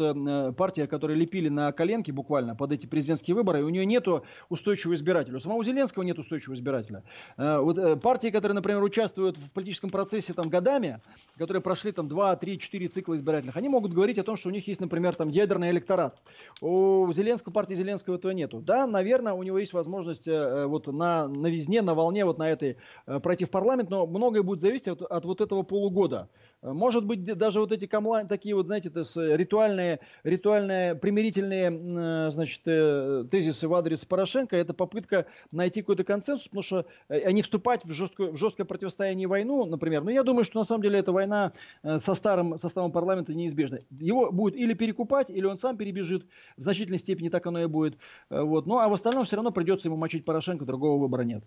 партия, 0.56 0.88
которую 0.88 1.18
лепили 1.18 1.50
на 1.50 1.72
коленке 1.72 2.12
буквально 2.12 2.56
под 2.56 2.72
эти 2.72 2.86
президентские 2.86 3.36
выборы. 3.36 3.63
И 3.64 3.66
у 3.66 3.70
нее 3.70 3.86
нету 3.86 4.24
устойчивого 4.50 4.96
избирателя. 4.96 5.38
У 5.38 5.40
самого 5.40 5.64
Зеленского 5.64 6.04
нет 6.04 6.20
устойчивого 6.20 6.56
избирателя. 6.56 7.04
Э, 7.38 7.60
вот 7.60 7.78
э, 7.78 7.96
партии, 7.96 8.30
которые, 8.30 8.56
например, 8.56 8.84
участвуют 8.84 9.38
в 9.38 9.52
политическом 9.52 9.90
процессе 9.90 10.34
там 10.34 10.50
годами, 10.50 11.02
которые 11.38 11.62
прошли 11.62 11.92
там 11.92 12.08
2, 12.08 12.36
3, 12.36 12.60
4 12.60 12.88
цикла 12.88 13.16
избирательных, 13.18 13.58
они 13.58 13.70
могут 13.70 13.94
говорить 13.94 14.18
о 14.18 14.24
том, 14.24 14.36
что 14.36 14.50
у 14.50 14.52
них 14.52 14.68
есть, 14.68 14.82
например, 14.82 15.16
там 15.16 15.30
ядерный 15.30 15.70
электорат. 15.72 16.22
У 16.62 17.12
Зеленского, 17.14 17.54
партии 17.54 17.74
Зеленского 17.74 18.16
этого 18.16 18.32
нету. 18.32 18.60
Да, 18.60 18.88
наверное, 18.88 19.34
у 19.34 19.44
него 19.44 19.58
есть 19.58 19.74
возможность 19.74 20.28
э, 20.28 20.66
вот 20.66 20.88
на 20.88 21.28
новизне, 21.28 21.82
на 21.82 21.94
волне 21.94 22.26
вот 22.26 22.38
на 22.38 22.50
этой 22.50 22.78
пройти 23.06 23.46
в 23.46 23.50
парламент, 23.50 23.90
но 23.90 24.06
многое 24.06 24.44
будет 24.44 24.62
зависеть 24.62 24.88
от, 24.90 25.02
от 25.02 25.26
вот 25.26 25.42
этого 25.42 25.64
полугода. 25.64 26.30
Может 26.64 27.06
быть, 27.06 27.24
даже 27.24 27.60
вот 27.60 27.72
эти 27.72 27.86
камла, 27.86 28.26
такие 28.26 28.56
вот, 28.56 28.68
знаете, 28.68 28.90
это 28.90 29.04
ритуальные, 29.16 30.00
ритуальные 30.24 30.96
примирительные, 30.96 32.32
значит, 32.32 32.64
тезисы 32.64 33.68
в 33.68 33.74
адрес 33.74 34.06
Порошенко, 34.06 34.56
это 34.56 34.74
попытка 34.74 35.28
найти 35.52 35.82
какой-то 35.82 36.04
консенсус, 36.04 36.48
потому 36.48 36.64
что 36.64 36.86
э, 37.10 37.32
не 37.32 37.42
вступать 37.42 37.84
в 37.86 37.92
жесткое, 37.92 38.32
в 38.32 38.38
жесткое 38.38 38.66
противостояние 38.66 39.28
войну, 39.28 39.66
например. 39.66 40.04
Но 40.04 40.12
я 40.12 40.24
думаю, 40.24 40.44
что 40.44 40.60
на 40.60 40.66
самом 40.66 40.82
деле 40.84 41.00
эта 41.00 41.12
война 41.12 41.54
э, 41.84 42.00
со 42.00 42.14
старым 42.14 42.58
составом 42.58 42.92
парламента 42.92 43.34
неизбежна. 43.34 43.80
Его 43.92 44.32
будет 44.32 44.56
или 44.56 44.74
перекупать, 44.74 45.30
или 45.30 45.46
он 45.46 45.58
сам 45.58 45.78
перебежит. 45.78 46.26
В 46.58 46.64
значительной 46.64 47.00
степени 47.00 47.30
так 47.30 47.46
оно 47.46 47.62
и 47.64 47.68
будет. 47.68 47.98
Э, 48.30 48.42
вот. 48.42 48.66
Ну, 48.66 48.80
а 48.80 48.88
в 48.88 48.94
остальном 48.94 49.26
все 49.26 49.36
равно 49.36 49.52
придется 49.52 49.88
ему 49.88 49.98
мочить 49.98 50.26
Порошенко, 50.26 50.66
другого 50.66 51.00
выбора 51.00 51.24
нет. 51.24 51.44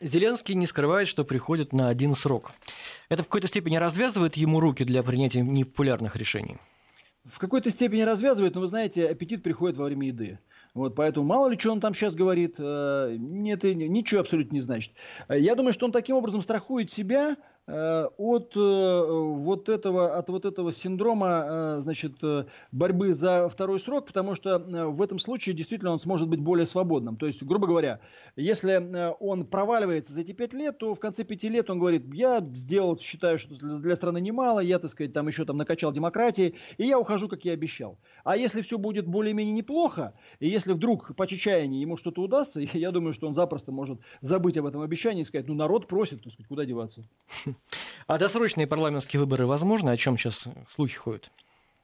Зеленский 0.00 0.54
не 0.54 0.66
скрывает, 0.66 1.08
что 1.08 1.24
приходит 1.24 1.72
на 1.72 1.88
один 1.88 2.14
срок. 2.14 2.52
Это 3.08 3.22
в 3.22 3.26
какой-то 3.26 3.48
степени 3.48 3.76
развязывает 3.76 4.36
ему 4.36 4.60
руки 4.60 4.84
для 4.84 5.02
принятия 5.02 5.40
непопулярных 5.40 6.16
решений? 6.16 6.58
В 7.24 7.38
какой-то 7.38 7.70
степени 7.70 8.02
развязывает, 8.02 8.54
но 8.54 8.60
вы 8.60 8.66
знаете, 8.68 9.08
аппетит 9.08 9.42
приходит 9.42 9.76
во 9.76 9.86
время 9.86 10.06
еды. 10.08 10.38
Вот, 10.74 10.94
поэтому 10.94 11.26
мало 11.26 11.48
ли, 11.48 11.58
что 11.58 11.72
он 11.72 11.80
там 11.80 11.94
сейчас 11.94 12.14
говорит, 12.14 12.56
э, 12.58 13.18
это 13.48 13.74
ничего 13.74 14.20
абсолютно 14.20 14.54
не 14.54 14.60
значит. 14.60 14.92
Я 15.28 15.54
думаю, 15.54 15.72
что 15.72 15.86
он 15.86 15.92
таким 15.92 16.16
образом 16.16 16.42
страхует 16.42 16.90
себя 16.90 17.36
Э, 17.36 17.55
от 17.66 18.56
э, 18.56 19.04
вот 19.08 19.68
этого, 19.68 20.16
от 20.16 20.28
вот 20.28 20.44
этого 20.44 20.72
синдрома 20.72 21.44
э, 21.46 21.80
значит, 21.82 22.12
борьбы 22.70 23.12
за 23.12 23.48
второй 23.48 23.80
срок, 23.80 24.06
потому 24.06 24.34
что 24.36 24.58
в 24.58 25.02
этом 25.02 25.18
случае 25.18 25.54
действительно 25.54 25.90
он 25.90 25.98
сможет 25.98 26.28
быть 26.28 26.40
более 26.40 26.66
свободным. 26.66 27.16
То 27.16 27.26
есть, 27.26 27.42
грубо 27.42 27.66
говоря, 27.66 28.00
если 28.36 29.14
он 29.20 29.46
проваливается 29.46 30.12
за 30.12 30.20
эти 30.20 30.32
пять 30.32 30.52
лет, 30.52 30.78
то 30.78 30.94
в 30.94 31.00
конце 31.00 31.24
пяти 31.24 31.48
лет 31.48 31.68
он 31.70 31.78
говорит, 31.78 32.04
я 32.14 32.40
сделал, 32.40 32.98
считаю, 32.98 33.38
что 33.38 33.54
для 33.54 33.96
страны 33.96 34.20
немало, 34.20 34.60
я, 34.60 34.78
так 34.78 34.90
сказать, 34.90 35.12
там 35.12 35.26
еще 35.26 35.44
там 35.44 35.56
накачал 35.56 35.92
демократии, 35.92 36.54
и 36.78 36.86
я 36.86 36.98
ухожу, 36.98 37.28
как 37.28 37.44
я 37.44 37.52
обещал. 37.52 37.98
А 38.24 38.36
если 38.36 38.60
все 38.62 38.78
будет 38.78 39.06
более-менее 39.06 39.54
неплохо, 39.54 40.14
и 40.38 40.48
если 40.48 40.72
вдруг 40.72 41.14
по 41.16 41.26
чечаянию 41.26 41.80
ему 41.80 41.96
что-то 41.96 42.22
удастся, 42.22 42.60
я 42.72 42.90
думаю, 42.90 43.12
что 43.12 43.26
он 43.26 43.34
запросто 43.34 43.72
может 43.72 44.00
забыть 44.20 44.56
об 44.56 44.66
этом 44.66 44.82
обещании 44.82 45.22
и 45.22 45.24
сказать, 45.24 45.48
ну 45.48 45.54
народ 45.54 45.88
просит, 45.88 46.22
так 46.22 46.32
сказать, 46.32 46.48
куда 46.48 46.64
деваться. 46.64 47.02
А 48.06 48.18
досрочные 48.18 48.66
парламентские 48.66 49.20
выборы 49.20 49.46
возможны? 49.46 49.90
О 49.90 49.96
чем 49.96 50.16
сейчас 50.16 50.44
слухи 50.74 50.96
ходят? 50.96 51.30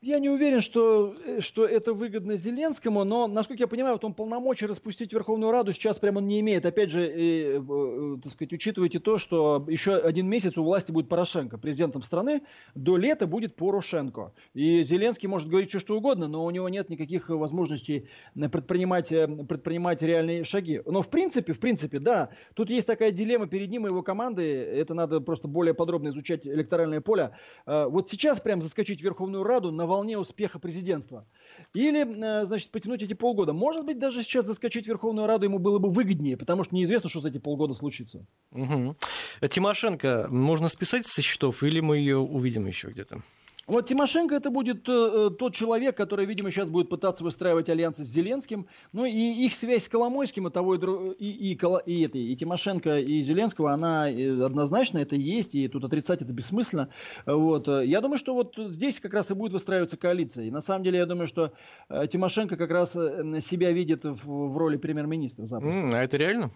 Я 0.05 0.19
не 0.19 0.29
уверен, 0.29 0.61
что, 0.61 1.15
э, 1.25 1.41
что 1.41 1.65
это 1.65 1.93
выгодно 1.93 2.37
Зеленскому, 2.37 3.05
но, 3.05 3.29
насколько 3.29 3.63
я 3.63 3.69
понимаю, 3.69 3.95
вот 3.95 4.05
он 4.05 4.15
полномочий 4.15 4.67
распустить 4.67 5.13
Верховную 5.13 5.53
Раду 5.53 5.73
сейчас 5.73 6.01
прямо 6.01 6.19
он 6.19 6.27
не 6.27 6.41
имеет. 6.41 6.67
Опять 6.67 6.91
же, 6.91 7.07
э, 7.07 7.61
э, 7.61 8.17
так 8.21 8.33
сказать, 8.33 8.53
учитывайте 8.53 8.99
то, 8.99 9.17
что 9.17 9.65
еще 9.69 9.95
один 9.95 10.27
месяц 10.29 10.59
у 10.59 10.65
власти 10.65 10.91
будет 10.91 11.09
Порошенко, 11.09 11.57
президентом 11.57 12.03
страны, 12.03 12.43
до 12.75 12.97
лета 12.97 13.29
будет 13.29 13.55
Порошенко. 13.55 14.33
И 14.55 14.83
Зеленский 14.83 15.29
может 15.29 15.49
говорить 15.49 15.69
все, 15.69 15.79
что 15.79 15.97
угодно, 15.97 16.27
но 16.27 16.45
у 16.45 16.51
него 16.51 16.69
нет 16.69 16.89
никаких 16.89 17.29
возможностей 17.29 18.09
предпринимать, 18.35 19.11
предпринимать 19.11 20.03
реальные 20.03 20.43
шаги. 20.43 20.83
Но 20.85 21.03
в 21.03 21.11
принципе, 21.11 21.53
в 21.53 21.61
принципе, 21.61 22.01
да, 22.01 22.31
тут 22.55 22.71
есть 22.71 22.89
такая 22.89 23.13
дилемма 23.13 23.47
перед 23.47 23.71
ним 23.71 23.87
и 23.87 23.91
его 23.91 24.03
командой, 24.03 24.53
это 24.53 24.95
надо 24.95 25.21
просто 25.21 25.47
более 25.47 25.75
подробно 25.75 26.09
изучать 26.09 26.45
электоральное 26.45 27.01
поле. 27.01 27.37
Вот 27.67 28.09
сейчас 28.09 28.41
прям 28.41 28.61
заскочить 28.61 28.99
в 28.99 29.05
Верховную 29.05 29.45
Раду 29.45 29.71
на 29.71 29.92
волне 29.93 30.19
успеха 30.19 30.59
президентства. 30.59 31.27
Или, 31.75 32.03
э, 32.03 32.47
значит, 32.47 32.71
потянуть 32.71 33.03
эти 33.03 33.15
полгода. 33.15 33.53
Может 33.53 33.85
быть, 33.85 33.99
даже 33.99 34.23
сейчас 34.23 34.47
заскочить 34.47 34.87
в 34.87 34.89
Верховную 34.89 35.27
Раду 35.27 35.45
ему 35.45 35.59
было 35.59 35.79
бы 35.79 35.91
выгоднее, 35.91 36.37
потому 36.37 36.65
что 36.65 36.75
неизвестно, 36.75 37.11
что 37.11 37.21
за 37.21 37.29
эти 37.29 37.39
полгода 37.39 37.75
случится. 37.75 38.27
Угу. 38.53 38.97
Тимошенко 39.51 40.29
можно 40.31 40.69
списать 40.69 41.07
со 41.07 41.23
счетов, 41.23 41.63
или 41.63 41.81
мы 41.81 41.99
ее 41.99 42.19
увидим 42.19 42.67
еще 42.67 42.89
где-то? 42.89 43.23
Вот 43.67 43.87
Тимошенко 43.87 44.35
это 44.35 44.51
будет 44.51 44.89
э, 44.89 44.93
э, 44.93 45.31
тот 45.39 45.55
человек, 45.55 45.97
который, 45.97 46.27
видимо, 46.27 46.51
сейчас 46.51 46.69
будет 46.69 46.89
пытаться 46.89 47.23
выстраивать 47.23 47.69
альянсы 47.69 48.05
с 48.05 48.09
Зеленским. 48.09 48.67
Ну 48.93 49.05
и 49.05 49.13
их 49.13 49.55
связь 49.55 49.85
с 49.85 49.89
Коломойским, 49.89 50.49
и, 50.49 50.51
того, 50.51 50.75
и, 50.75 51.27
и, 51.27 51.53
и, 51.53 51.59
и, 51.87 52.03
это, 52.03 52.19
и 52.19 52.37
Тимошенко, 52.37 52.99
и 52.99 53.23
Зеленского, 53.23 53.73
она 53.73 54.11
э, 54.11 54.43
однозначно 54.43 54.99
это 54.99 55.15
есть, 55.15 55.55
и 55.55 55.69
тут 55.69 55.85
отрицать 55.85 56.23
это 56.23 56.33
бессмысленно. 56.33 56.89
Вот. 57.25 57.69
Я 57.69 58.01
думаю, 58.01 58.19
что 58.19 58.35
вот 58.35 58.55
здесь 58.57 58.99
как 58.99 59.15
раз 59.15 59.31
и 59.31 59.35
будет 59.35 59.53
выстраиваться 59.53 59.97
коалиция. 59.97 60.47
И 60.47 60.51
на 60.51 60.61
самом 60.61 60.83
деле 60.83 60.99
я 60.99 61.07
думаю, 61.07 61.29
что 61.29 61.53
э, 61.89 62.07
Тимошенко 62.09 62.57
как 62.57 62.71
раз 62.71 62.97
э, 62.97 63.41
себя 63.43 63.71
видит 63.71 64.03
в, 64.03 64.49
в 64.49 64.57
роли 64.57 64.77
премьер-министра. 64.77 65.45
Mm, 65.45 65.95
а 65.95 66.03
это 66.03 66.17
реально? 66.17 66.51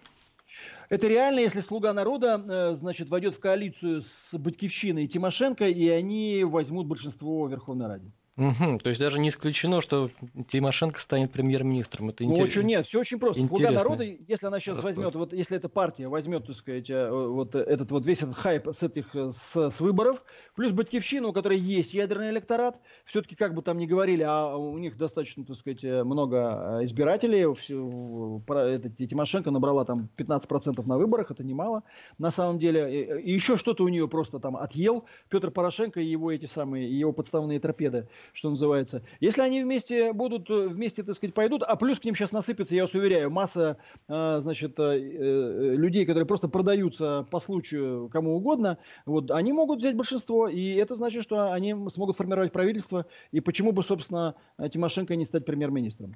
Это 0.89 1.07
реально, 1.07 1.39
если 1.39 1.61
«Слуга 1.61 1.93
народа» 1.93 2.43
э, 2.47 2.75
значит, 2.75 3.09
войдет 3.09 3.35
в 3.35 3.39
коалицию 3.39 4.01
с 4.01 4.37
Батькивщиной 4.37 5.03
и 5.03 5.07
Тимошенко, 5.07 5.65
и 5.65 5.87
они 5.89 6.43
возьмут 6.43 6.87
большинство 6.87 7.47
Верховной 7.47 7.87
Раде. 7.87 8.11
Угу, 8.37 8.77
то 8.83 8.89
есть 8.89 9.01
даже 9.01 9.19
не 9.19 9.29
исключено, 9.29 9.81
что 9.81 10.11
Тимошенко 10.49 10.99
станет 10.99 11.31
премьер-министром. 11.31 12.09
Это 12.09 12.23
ну, 12.23 12.33
интерес... 12.33 12.47
очень, 12.49 12.67
нет, 12.67 12.85
все 12.85 12.99
очень 12.99 13.17
просто. 13.17 13.43
Слуга 13.43 13.71
народа, 13.71 14.03
если 14.03 14.45
она 14.45 14.59
сейчас 14.59 14.75
расклад. 14.75 14.95
возьмет, 14.95 15.15
вот 15.15 15.33
если 15.33 15.57
эта 15.57 15.69
партия 15.69 16.05
возьмет, 16.05 16.45
так 16.45 16.55
сказать, 16.55 16.87
э, 16.91 17.09
вот 17.09 17.55
этот 17.55 17.89
вот 17.89 18.05
весь 18.05 18.21
этот 18.21 18.35
хайп 18.35 18.67
с 18.67 18.83
этих 18.83 19.15
с, 19.15 19.69
с 19.71 19.79
выборов, 19.79 20.21
плюс 20.53 20.71
Батькивщина, 20.71 21.27
у 21.29 21.33
которой 21.33 21.57
есть 21.57 21.95
ядерный 21.95 22.29
электорат, 22.29 22.79
все-таки 23.05 23.33
как 23.35 23.55
бы 23.55 23.63
там 23.63 23.79
ни 23.79 23.87
говорили, 23.87 24.21
а 24.21 24.55
у 24.55 24.77
них 24.77 24.97
достаточно, 24.97 25.43
так 25.43 25.55
сказать, 25.55 25.83
много 25.83 26.81
избирателей. 26.83 27.51
Все, 27.55 28.41
это, 28.47 28.89
Тимошенко 28.89 29.49
набрала 29.49 29.83
там 29.83 30.09
15% 30.15 30.85
на 30.85 30.97
выборах, 30.99 31.31
это 31.31 31.43
немало 31.43 31.81
на 32.19 32.29
самом 32.29 32.59
деле. 32.59 33.19
И 33.19 33.33
еще 33.33 33.57
что-то 33.57 33.83
у 33.83 33.87
нее 33.87 34.07
просто 34.07 34.37
там 34.37 34.57
отъел 34.57 35.05
Петр 35.27 35.49
Порошенко 35.49 35.99
и 35.99 36.05
его 36.05 36.31
эти 36.31 36.45
самые, 36.45 36.87
его 36.87 37.13
подставные 37.13 37.59
торпеды 37.59 38.07
что 38.33 38.49
называется. 38.49 39.03
Если 39.19 39.41
они 39.41 39.63
вместе 39.63 40.13
будут, 40.13 40.49
э, 40.49 40.67
вместе, 40.67 41.03
так 41.03 41.15
сказать, 41.15 41.33
пойдут, 41.33 41.63
а 41.63 41.75
плюс 41.75 41.99
к 41.99 42.05
ним 42.05 42.15
сейчас 42.15 42.31
насыпется, 42.31 42.75
я 42.75 42.83
вас 42.83 42.93
уверяю, 42.93 43.29
масса, 43.29 43.77
э, 44.07 44.39
значит, 44.41 44.79
э, 44.79 45.75
людей, 45.75 46.05
которые 46.05 46.25
просто 46.25 46.47
продаются 46.47 47.25
по 47.29 47.39
случаю 47.39 48.09
кому 48.09 48.35
угодно, 48.35 48.77
вот, 49.05 49.31
они 49.31 49.53
могут 49.53 49.79
взять 49.79 49.95
большинство, 49.95 50.47
и 50.47 50.73
это 50.73 50.95
значит, 50.95 51.23
что 51.23 51.51
они 51.51 51.75
смогут 51.89 52.17
формировать 52.17 52.51
правительство, 52.51 53.05
и 53.31 53.39
почему 53.39 53.71
бы, 53.71 53.83
собственно, 53.83 54.35
Тимошенко 54.71 55.15
не 55.15 55.25
стать 55.25 55.45
премьер-министром. 55.45 56.15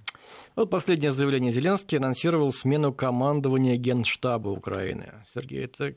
Вот 0.56 0.70
последнее 0.70 1.12
заявление 1.12 1.52
Зеленский 1.52 1.98
анонсировал 1.98 2.52
смену 2.52 2.94
командования 2.94 3.78
Генштаба 3.78 4.50
Украины. 4.50 5.14
Сергей, 5.34 5.66
это 5.66 5.96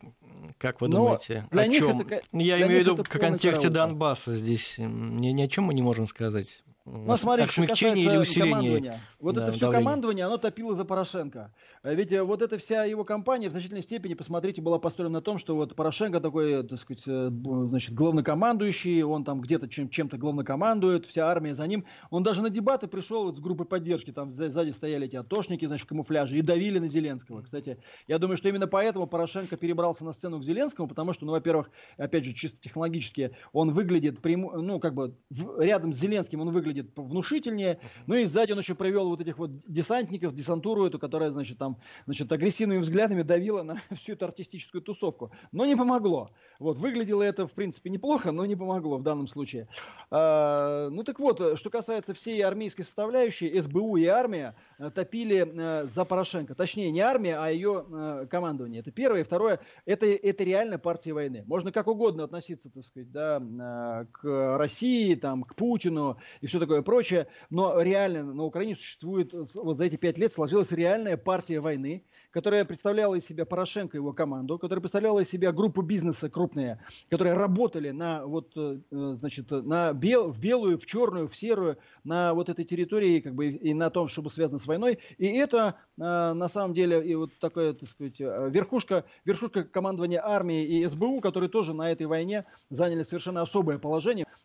как 0.59 0.81
вы 0.81 0.89
Но 0.89 0.97
думаете? 0.97 1.47
Для 1.51 1.63
о 1.63 1.67
них 1.67 1.79
чем? 1.79 2.01
Это, 2.01 2.23
Я 2.33 2.59
имею 2.59 2.81
в 2.81 2.85
виду 2.85 2.97
в 2.97 3.09
контексте 3.09 3.69
Донбасса 3.69 4.35
здесь. 4.35 4.77
Ни, 4.79 5.29
ни 5.29 5.43
о 5.43 5.49
чем 5.49 5.65
мы 5.65 5.75
не 5.75 5.83
можем 5.83 6.04
сказать. 6.07 6.65
Ну, 6.87 7.17
смотри, 7.17 7.47
касается 7.47 8.11
или 8.11 8.17
усиление. 8.19 9.01
Вот 9.19 9.37
да, 9.37 9.45
это 9.45 9.53
все 9.53 9.61
давление. 9.63 9.85
командование, 9.85 10.27
оно 10.27 10.37
топило 10.37 10.75
за 10.75 10.85
Порошенко. 10.85 11.51
А 11.83 11.95
ведь 11.95 12.13
э, 12.13 12.23
вот 12.23 12.43
эта 12.43 12.59
вся 12.59 12.85
его 12.85 13.05
кампания 13.05 13.49
в 13.49 13.53
значительной 13.53 13.81
степени, 13.81 14.13
посмотрите, 14.13 14.61
была 14.61 14.79
построена 14.79 15.15
на 15.15 15.21
том, 15.23 15.39
что 15.39 15.57
вот 15.57 15.75
Порошенко 15.75 16.21
такой, 16.21 16.63
так 16.63 16.79
сказать, 16.79 17.05
э, 17.07 17.31
значит, 17.31 17.95
главнокомандующий, 17.95 19.03
он 19.03 19.25
там 19.25 19.41
где-то 19.41 19.67
чем- 19.67 19.89
чем-то 19.89 20.19
главнокомандует, 20.19 21.07
вся 21.07 21.27
армия 21.27 21.55
за 21.55 21.67
ним. 21.67 21.87
Он 22.11 22.23
даже 22.23 22.43
на 22.43 22.51
дебаты 22.51 22.87
пришел 22.87 23.25
вот 23.25 23.37
с 23.37 23.41
группой 23.41 23.65
поддержки, 23.65 24.13
там 24.13 24.31
сзади 24.31 24.71
стояли 24.73 25.07
эти 25.07 25.17
атошники, 25.17 25.65
значит, 25.65 25.87
в 25.87 25.89
камуфляже, 25.89 26.37
и 26.37 26.43
давили 26.43 26.79
на 26.79 26.89
Зеленского. 26.89 27.41
Кстати, 27.41 27.79
я 28.09 28.19
думаю, 28.19 28.37
что 28.37 28.51
именно 28.51 28.67
поэтому 28.67 29.07
Порошенко 29.07 29.57
перебрался 29.57 30.05
на 30.05 30.13
сцену 30.13 30.39
к 30.39 30.45
Зеленскому, 30.45 30.87
потому 30.87 31.15
что, 31.15 31.25
ну, 31.25 31.33
во-первых, 31.33 31.71
опять 31.97 32.27
же, 32.27 32.35
чисто 32.35 32.59
технологически, 32.61 33.35
он 33.55 33.71
выглядит, 33.71 34.19
ну, 34.23 34.81
как 34.81 34.95
бы, 34.95 35.15
рядом 35.59 35.95
с 35.95 35.97
Зеленским 35.97 36.43
он 36.43 36.51
выглядит 36.51 36.74
выглядит 36.75 36.93
внушительнее. 36.97 37.79
Ну 38.07 38.17
и 38.17 38.27
сзади 38.27 38.53
он 38.53 38.59
еще 38.59 38.75
привел 38.75 39.09
вот 39.09 39.21
этих 39.21 39.39
вот 39.39 39.51
десантников, 39.67 40.35
десантуру 40.35 40.87
эту, 40.87 40.99
которая, 40.99 41.31
значит, 41.31 41.59
там, 41.59 41.79
значит, 42.07 42.31
агрессивными 42.33 42.79
взглядами 42.79 43.23
давила 43.23 43.63
на 43.63 43.77
всю 43.97 44.13
эту 44.13 44.27
артистическую 44.27 44.83
тусовку. 44.83 45.31
Но 45.53 45.67
не 45.67 45.77
помогло. 45.77 46.31
Вот, 46.59 46.79
выглядело 46.79 47.23
это, 47.23 47.47
в 47.47 47.53
принципе, 47.53 47.91
неплохо, 47.91 48.33
но 48.33 48.47
не 48.47 48.57
помогло 48.57 48.99
в 48.99 49.03
данном 49.03 49.27
случае. 49.27 49.69
А, 50.11 50.89
ну 50.91 51.05
так 51.05 51.19
вот, 51.21 51.59
что 51.59 51.71
касается 51.71 52.15
всей 52.15 52.43
армейской 52.43 52.85
составляющей, 52.85 53.61
СБУ 53.61 53.97
и 53.97 54.07
армия 54.07 54.55
э, 54.79 54.91
топили 54.91 55.47
э, 55.47 55.87
за 55.87 56.05
Порошенко. 56.05 56.55
Точнее, 56.55 56.91
не 56.91 57.01
армия, 57.01 57.37
а 57.39 57.51
ее 57.51 57.85
э, 57.89 58.27
командование. 58.31 58.81
Это 58.81 58.91
первое. 58.91 59.21
И 59.21 59.25
второе, 59.25 59.61
это, 59.87 60.07
это 60.07 60.45
реально 60.45 60.79
партия 60.79 61.13
войны. 61.13 61.45
Можно 61.47 61.73
как 61.73 61.87
угодно 61.87 62.25
относиться, 62.25 62.71
так 62.71 62.85
сказать, 62.85 63.11
да, 63.11 64.07
к 64.13 64.57
России, 64.59 65.15
там, 65.15 65.45
к 65.45 65.55
Путину 65.55 66.19
и 66.41 66.47
все 66.47 66.59
такое 66.59 66.64
прочее, 66.67 67.27
но 67.51 67.81
реально 67.81 68.25
на 68.35 68.45
Украине 68.45 68.77
существует, 68.77 69.33
вот 69.33 69.77
за 69.77 69.85
эти 69.85 69.97
пять 69.97 70.19
лет 70.19 70.33
сложилась 70.33 70.71
реальная 70.73 71.17
партия 71.17 71.61
войны, 71.61 72.05
которая 72.31 72.65
представляла 72.65 73.15
из 73.15 73.25
себя 73.25 73.45
Порошенко 73.45 73.97
и 73.97 74.01
его 74.01 74.13
команду, 74.13 74.59
которая 74.59 74.81
представляла 74.81 75.21
из 75.21 75.29
себя 75.29 75.53
группу 75.53 75.83
бизнеса 75.83 76.29
крупные, 76.29 76.81
которые 77.09 77.35
работали 77.35 77.91
на 77.91 78.27
вот, 78.27 78.53
э, 78.57 78.79
значит, 78.91 79.51
на 79.51 79.93
бел, 79.93 80.31
в 80.31 80.41
белую, 80.41 80.79
в 80.79 80.87
черную, 80.87 81.29
в 81.29 81.37
серую, 81.37 81.79
на 82.03 82.35
вот 82.35 82.49
этой 82.49 82.65
территории, 82.65 83.21
как 83.21 83.35
бы, 83.35 83.49
и 83.49 83.73
на 83.75 83.91
том, 83.91 84.09
чтобы 84.09 84.31
связано 84.31 84.59
с 84.59 84.67
войной. 84.67 84.99
И 85.19 85.27
это, 85.27 85.77
э, 85.97 86.01
на 86.01 86.49
самом 86.49 86.75
деле, 86.75 87.07
и 87.07 87.15
вот 87.15 87.31
такая, 87.39 87.73
так 87.75 87.89
сказать, 87.89 88.21
э, 88.21 88.51
верхушка, 88.51 89.05
верхушка 89.25 89.65
командования 89.65 90.25
армии 90.25 90.65
и 90.65 90.87
СБУ, 90.87 91.21
которые 91.21 91.51
тоже 91.51 91.73
на 91.75 91.91
этой 91.91 92.07
войне 92.07 92.45
заняли 92.71 93.03
совершенно 93.03 93.43
особое 93.43 93.79
положение. 93.79 94.27